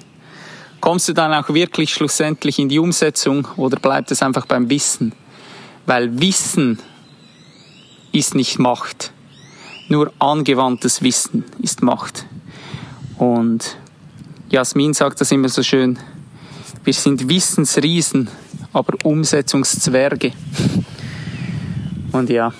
kommst 0.80 1.08
du 1.08 1.12
dann 1.12 1.32
auch 1.32 1.48
wirklich 1.48 1.92
schlussendlich 1.92 2.58
in 2.58 2.68
die 2.68 2.78
Umsetzung 2.78 3.48
oder 3.56 3.78
bleibt 3.78 4.10
es 4.10 4.22
einfach 4.22 4.46
beim 4.46 4.68
Wissen? 4.68 5.12
Weil 5.86 6.20
Wissen 6.20 6.78
ist 8.12 8.34
nicht 8.34 8.58
Macht. 8.58 9.12
Nur 9.88 10.12
angewandtes 10.20 11.02
Wissen 11.02 11.44
ist 11.60 11.82
Macht. 11.82 12.26
Und 13.22 13.76
Jasmin 14.50 14.94
sagt 14.94 15.20
das 15.20 15.30
immer 15.30 15.48
so 15.48 15.62
schön. 15.62 15.96
Wir 16.82 16.92
sind 16.92 17.28
Wissensriesen, 17.28 18.28
aber 18.72 18.96
Umsetzungszwerge. 19.04 20.32
Und 22.10 22.28
ja, 22.30 22.52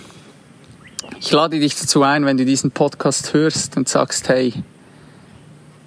ich 1.19 1.33
lade 1.33 1.59
dich 1.59 1.75
dazu 1.75 2.05
ein, 2.05 2.25
wenn 2.27 2.37
du 2.37 2.45
diesen 2.45 2.71
Podcast 2.71 3.35
hörst 3.35 3.77
und 3.77 3.89
sagst, 3.89 4.29
hey, 4.29 4.55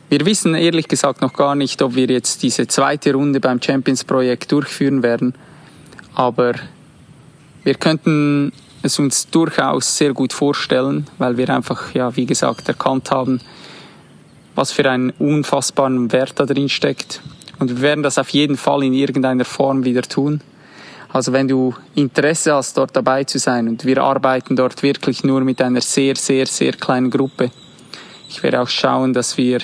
wir 0.10 0.26
wissen 0.26 0.56
ehrlich 0.56 0.90
gesagt 0.90 1.22
noch 1.22 1.32
gar 1.32 1.56
nicht, 1.56 1.82
ob 1.82 1.96
wir 1.96 2.08
jetzt 2.08 2.44
diese 2.44 2.68
zweite 2.68 3.14
Runde 3.14 3.40
beim 3.40 3.62
Champions 3.62 4.04
Projekt 4.04 4.52
durchführen 4.52 5.04
werden, 5.04 5.36
aber 6.16 6.52
wir 7.64 7.76
könnten 7.76 8.52
es 8.82 9.00
uns 9.00 9.30
durchaus 9.30 9.96
sehr 9.96 10.14
gut 10.14 10.34
vorstellen, 10.34 11.08
weil 11.18 11.38
wir 11.38 11.50
einfach, 11.50 11.96
ja, 11.96 12.14
wie 12.18 12.26
gesagt, 12.26 12.68
erkannt 12.68 13.10
haben, 13.10 13.40
was 14.56 14.72
für 14.72 14.90
einen 14.90 15.12
unfassbaren 15.12 16.12
Wert 16.12 16.40
da 16.40 16.46
drin 16.46 16.70
steckt. 16.70 17.22
Und 17.60 17.70
wir 17.70 17.82
werden 17.82 18.04
das 18.04 18.18
auf 18.18 18.30
jeden 18.30 18.58
Fall 18.58 18.84
in 18.84 18.94
irgendeiner 18.94 19.46
Form 19.46 19.84
wieder 19.84 20.02
tun. 20.02 20.42
Also 21.10 21.32
wenn 21.32 21.48
du 21.48 21.74
Interesse 21.94 22.54
hast, 22.54 22.78
dort 22.78 22.96
dabei 22.96 23.24
zu 23.24 23.40
sein 23.40 23.70
und 23.70 23.86
wir 23.86 24.02
arbeiten 24.04 24.56
dort 24.56 24.84
wirklich 24.84 25.24
nur 25.24 25.42
mit 25.42 25.62
einer 25.62 25.82
sehr, 25.82 26.16
sehr, 26.16 26.46
sehr 26.46 26.74
kleinen 26.74 27.10
Gruppe. 27.10 27.52
Ich 28.28 28.44
werde 28.44 28.62
auch 28.62 28.68
schauen, 28.68 29.14
dass 29.14 29.38
wir 29.38 29.60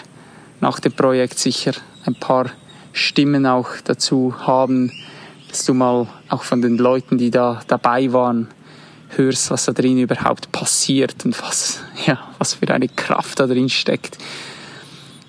nach 0.61 0.79
dem 0.79 0.93
Projekt 0.93 1.39
sicher 1.39 1.73
ein 2.05 2.15
paar 2.15 2.51
Stimmen 2.93 3.45
auch 3.45 3.69
dazu 3.83 4.33
haben, 4.39 4.91
dass 5.49 5.65
du 5.65 5.73
mal 5.73 6.07
auch 6.29 6.43
von 6.43 6.61
den 6.61 6.77
Leuten, 6.77 7.17
die 7.17 7.31
da 7.31 7.61
dabei 7.67 8.13
waren, 8.13 8.47
hörst, 9.17 9.51
was 9.51 9.65
da 9.65 9.73
drin 9.73 9.97
überhaupt 9.97 10.53
passiert 10.53 11.25
und 11.25 11.41
was, 11.41 11.81
ja, 12.05 12.17
was 12.37 12.53
für 12.53 12.73
eine 12.73 12.87
Kraft 12.87 13.41
da 13.41 13.47
drin 13.47 13.67
steckt 13.67 14.17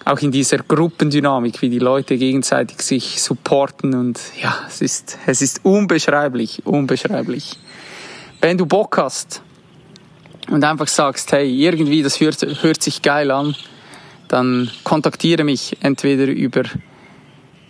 auch 0.05 0.19
in 0.21 0.33
dieser 0.33 0.59
Gruppendynamik, 0.59 1.63
wie 1.63 1.71
die 1.71 1.79
Leute 1.79 2.17
gegenseitig 2.17 2.83
sich 2.83 3.23
supporten 3.23 3.95
und 3.95 4.21
ja, 4.41 4.55
es 4.67 4.81
ist, 4.81 5.19
es 5.27 5.43
ist 5.43 5.65
unbeschreiblich, 5.65 6.63
unbeschreiblich. 6.65 7.59
Wenn 8.41 8.59
du 8.59 8.67
Bock 8.67 8.99
hast 8.99 9.43
und 10.51 10.65
einfach 10.65 10.89
sagst, 10.89 11.31
hey, 11.33 11.49
irgendwie 11.49 12.03
das 12.03 12.21
hört, 12.21 12.43
hört 12.63 12.83
sich 12.83 13.03
geil 13.03 13.31
an, 13.31 13.55
dann 14.29 14.71
kontaktiere 14.83 15.45
mich 15.45 15.77
entweder 15.81 16.27
über, 16.27 16.63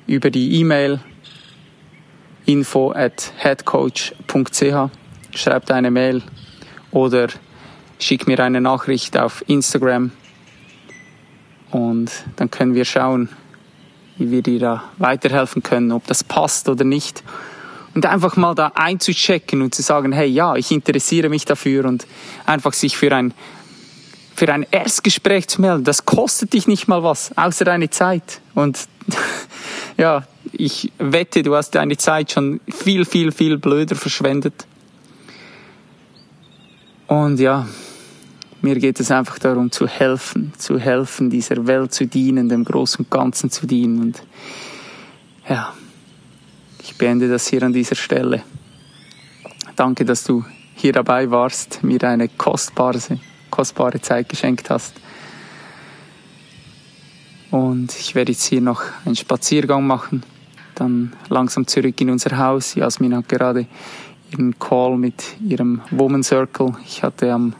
über 0.07 0.31
die 0.31 0.61
E-Mail 0.61 1.01
info 2.47 2.92
at 2.92 3.33
headcoach.ch, 3.37 4.90
schreib 5.35 5.66
deine 5.66 5.90
Mail 5.90 6.23
oder 6.90 7.29
schick 7.99 8.27
mir 8.27 8.40
eine 8.40 8.61
Nachricht 8.61 9.16
auf 9.16 9.45
Instagram 9.49 10.12
und 11.73 12.11
dann 12.37 12.51
können 12.51 12.75
wir 12.75 12.85
schauen, 12.85 13.31
wie 14.19 14.31
wir 14.31 14.43
dir 14.43 14.61
da 14.61 14.85
weiterhelfen 14.99 15.63
können, 15.63 15.91
ob 15.91 16.07
das 16.07 16.23
passt 16.23 16.69
oder 16.69 16.85
nicht. 16.85 17.25
Und 17.95 18.07
einfach 18.07 18.37
mal 18.37 18.55
da 18.55 18.73
einzuchecken 18.75 19.63
und 19.63 19.75
zu 19.75 19.83
sagen, 19.83 20.13
hey, 20.13 20.29
ja, 20.29 20.55
ich 20.55 20.71
interessiere 20.71 21.29
mich 21.29 21.45
dafür 21.45 21.87
und 21.87 22.07
einfach 22.47 22.73
sich 22.73 22.97
für 22.97 23.15
ein, 23.15 23.35
für 24.35 24.53
ein 24.53 24.67
Erstgespräch 24.71 25.49
zu 25.49 25.61
melden, 25.61 25.85
das 25.85 26.05
kostet 26.05 26.53
dich 26.53 26.67
nicht 26.67 26.89
mal 26.89 27.03
was, 27.03 27.37
außer 27.37 27.65
deine 27.65 27.91
Zeit. 27.91 28.41
Und 28.55 28.87
ja, 29.97 30.25
ich 30.53 30.93
wette, 30.99 31.43
du 31.43 31.55
hast 31.57 31.75
deine 31.75 31.97
Zeit 31.97 32.33
schon 32.33 32.61
viel, 32.69 33.05
viel, 33.05 33.33
viel 33.33 33.59
blöder 33.59 33.97
verschwendet. 33.97 34.67
Und 37.07 37.41
ja, 37.41 37.67
mir 38.62 38.79
geht 38.79 39.01
es 39.01 39.11
einfach 39.11 39.38
darum 39.40 39.70
zu 39.72 39.87
helfen, 39.88 40.53
zu 40.57 40.79
helfen, 40.79 41.31
dieser 41.31 41.66
Welt 41.66 41.92
zu 41.92 42.07
dienen, 42.07 42.48
dem 42.48 42.64
Großen 42.64 43.07
Ganzen 43.11 43.51
zu 43.51 43.66
dienen. 43.66 44.01
Und 44.01 44.22
ja, 45.48 45.75
ich 46.81 46.96
beende 46.96 47.29
das 47.29 47.48
hier 47.48 47.62
an 47.64 47.72
dieser 47.72 47.96
Stelle. 47.96 48.44
Danke, 49.75 50.05
dass 50.05 50.22
du 50.25 50.44
hier 50.77 50.92
dabei 50.92 51.31
warst, 51.31 51.83
mir 51.83 52.03
eine 52.05 52.29
kostbare, 52.29 53.01
kostbare 53.51 54.01
Zeit 54.01 54.29
geschenkt 54.29 54.70
hast. 54.70 54.94
Und 57.51 57.94
ich 57.98 58.14
werde 58.14 58.33
jetzt 58.33 58.44
hier 58.44 58.61
noch 58.61 58.83
einen 59.05 59.16
Spaziergang 59.16 59.87
machen, 59.87 60.22
dann 60.75 61.12
langsam 61.29 61.66
zurück 61.66 62.01
in 62.01 62.11
unser 62.11 62.38
Haus. 62.38 62.77
Jasmin 62.77 63.14
hat 63.14 63.29
gerade 63.29 63.66
ihren 64.31 64.59
Call 64.59 64.96
mit 64.96 65.22
ihrem 65.46 65.83
Woman 65.90 66.22
Circle. 66.22 66.75
Ich 66.87 67.03
hatte 67.03 67.33
am 67.33 67.55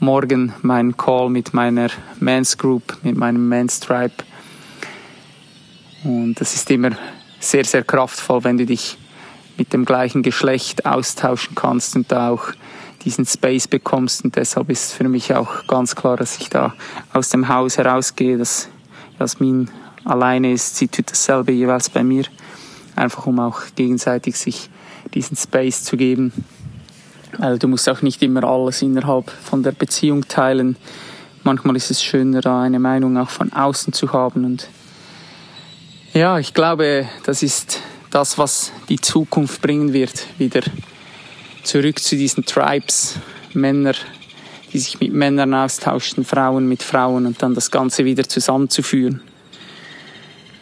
morgen 0.00 0.54
meinen 0.62 0.96
Call 0.96 1.28
mit 1.28 1.52
meiner 1.52 1.88
Men's 2.18 2.56
Group, 2.56 2.98
mit 3.02 3.16
meinem 3.16 3.48
Men's 3.48 3.80
Tribe. 3.80 4.14
Und 6.04 6.40
das 6.40 6.54
ist 6.54 6.70
immer 6.70 6.92
sehr, 7.38 7.64
sehr 7.64 7.84
kraftvoll, 7.84 8.42
wenn 8.44 8.56
du 8.56 8.64
dich 8.64 8.96
mit 9.58 9.74
dem 9.74 9.84
gleichen 9.84 10.22
Geschlecht 10.22 10.86
austauschen 10.86 11.54
kannst 11.54 11.94
und 11.96 12.10
da 12.10 12.30
auch 12.30 12.52
diesen 13.04 13.26
Space 13.26 13.68
bekommst. 13.68 14.24
Und 14.24 14.36
deshalb 14.36 14.70
ist 14.70 14.92
für 14.94 15.08
mich 15.08 15.34
auch 15.34 15.66
ganz 15.66 15.94
klar, 15.94 16.16
dass 16.16 16.38
ich 16.38 16.48
da 16.48 16.74
aus 17.12 17.28
dem 17.28 17.48
Haus 17.48 17.76
herausgehe, 17.76 18.38
dass 18.38 18.70
Jasmin 19.18 19.70
alleine 20.04 20.52
ist. 20.52 20.76
Sie 20.76 20.88
tut 20.88 21.10
dasselbe 21.10 21.52
jeweils 21.52 21.90
bei 21.90 22.02
mir, 22.02 22.24
einfach 22.96 23.26
um 23.26 23.38
auch 23.38 23.60
gegenseitig 23.76 24.38
sich 24.38 24.70
diesen 25.12 25.36
Space 25.36 25.84
zu 25.84 25.98
geben. 25.98 26.32
Weil 27.38 27.58
du 27.58 27.68
musst 27.68 27.88
auch 27.88 28.02
nicht 28.02 28.22
immer 28.22 28.44
alles 28.44 28.82
innerhalb 28.82 29.30
von 29.30 29.62
der 29.62 29.72
Beziehung 29.72 30.26
teilen. 30.28 30.76
Manchmal 31.42 31.76
ist 31.76 31.90
es 31.90 32.02
schöner, 32.02 32.40
da 32.40 32.62
eine 32.62 32.78
Meinung 32.78 33.16
auch 33.16 33.30
von 33.30 33.52
außen 33.52 33.92
zu 33.92 34.12
haben. 34.12 34.44
Und 34.44 34.68
ja, 36.12 36.38
ich 36.38 36.54
glaube, 36.54 37.08
das 37.24 37.42
ist 37.42 37.80
das, 38.10 38.36
was 38.36 38.72
die 38.88 39.00
Zukunft 39.00 39.62
bringen 39.62 39.92
wird. 39.92 40.26
Wieder 40.38 40.62
zurück 41.62 42.00
zu 42.00 42.16
diesen 42.16 42.44
Tribes, 42.44 43.16
Männer, 43.54 43.94
die 44.72 44.78
sich 44.78 45.00
mit 45.00 45.12
Männern 45.12 45.54
austauschten, 45.54 46.24
Frauen 46.24 46.68
mit 46.68 46.82
Frauen 46.82 47.26
und 47.26 47.42
dann 47.42 47.54
das 47.54 47.70
Ganze 47.70 48.04
wieder 48.04 48.28
zusammenzuführen. 48.28 49.22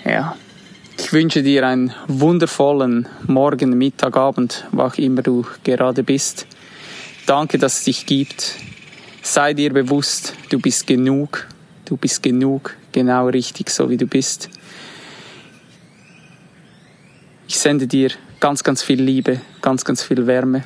Ja, 0.05 0.37
ich 0.99 1.13
wünsche 1.13 1.43
dir 1.43 1.67
einen 1.67 1.95
wundervollen 2.09 3.09
Morgen, 3.27 3.79
Mittag, 3.79 4.17
Abend, 4.17 4.67
wo 4.73 4.83
auch 4.83 4.95
immer 4.97 5.23
du 5.23 5.47
gerade 5.65 6.03
bist. 6.03 6.47
Danke, 7.27 7.59
dass 7.59 7.79
es 7.79 7.85
dich 7.85 8.07
gibt. 8.07 8.57
Sei 9.23 9.55
dir 9.55 9.73
bewusst, 9.73 10.35
du 10.51 10.59
bist 10.59 10.87
genug. 10.87 11.47
Du 11.85 11.97
bist 11.97 12.23
genug, 12.23 12.77
genau 12.93 13.29
richtig, 13.29 13.71
so 13.71 13.89
wie 13.89 13.97
du 13.97 14.07
bist. 14.07 14.51
Ich 17.47 17.59
sende 17.59 17.87
dir 17.87 18.11
ganz, 18.41 18.63
ganz 18.63 18.83
viel 18.83 19.01
Liebe, 19.01 19.41
ganz, 19.63 19.87
ganz 19.87 20.03
viel 20.03 20.27
Wärme 20.27 20.65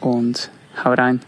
und 0.00 0.50
hau 0.82 0.94
rein. 0.94 1.20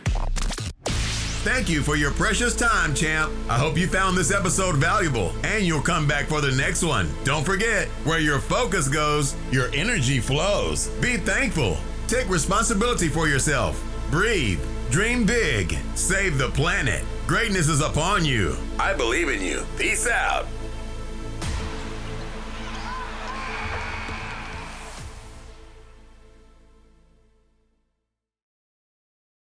Thank 1.43 1.69
you 1.69 1.83
for 1.83 1.97
your 1.97 2.13
precious 2.13 2.55
time, 2.55 2.95
champ. 2.95 3.33
I 3.49 3.59
hope 3.59 3.77
you 3.77 3.89
found 3.89 4.17
this 4.17 4.31
episode 4.31 4.77
valuable 4.77 5.33
and 5.43 5.67
you'll 5.67 5.83
come 5.83 6.07
back 6.07 6.27
for 6.27 6.41
the 6.41 6.53
next 6.53 6.85
one. 6.85 7.09
Don't 7.25 7.45
forget, 7.45 7.89
where 8.05 8.21
your 8.21 8.39
focus 8.39 8.87
goes, 8.87 9.35
your 9.51 9.69
energy 9.75 10.21
flows. 10.21 10.87
Be 11.01 11.17
thankful. 11.17 11.79
Take 12.07 12.29
responsibility 12.29 13.09
for 13.09 13.27
yourself. 13.27 13.83
Breathe. 14.09 14.61
Dream 14.93 15.27
big. 15.27 15.77
Save 15.97 16.39
the 16.39 16.51
planet. 16.51 17.05
Greatness 17.27 17.69
is 17.69 17.81
upon 17.81 18.25
you. 18.25 18.57
I 18.79 18.95
believe 18.95 19.29
in 19.29 19.43
you. 19.43 19.65
Peace 19.77 20.07
out. 20.07 20.47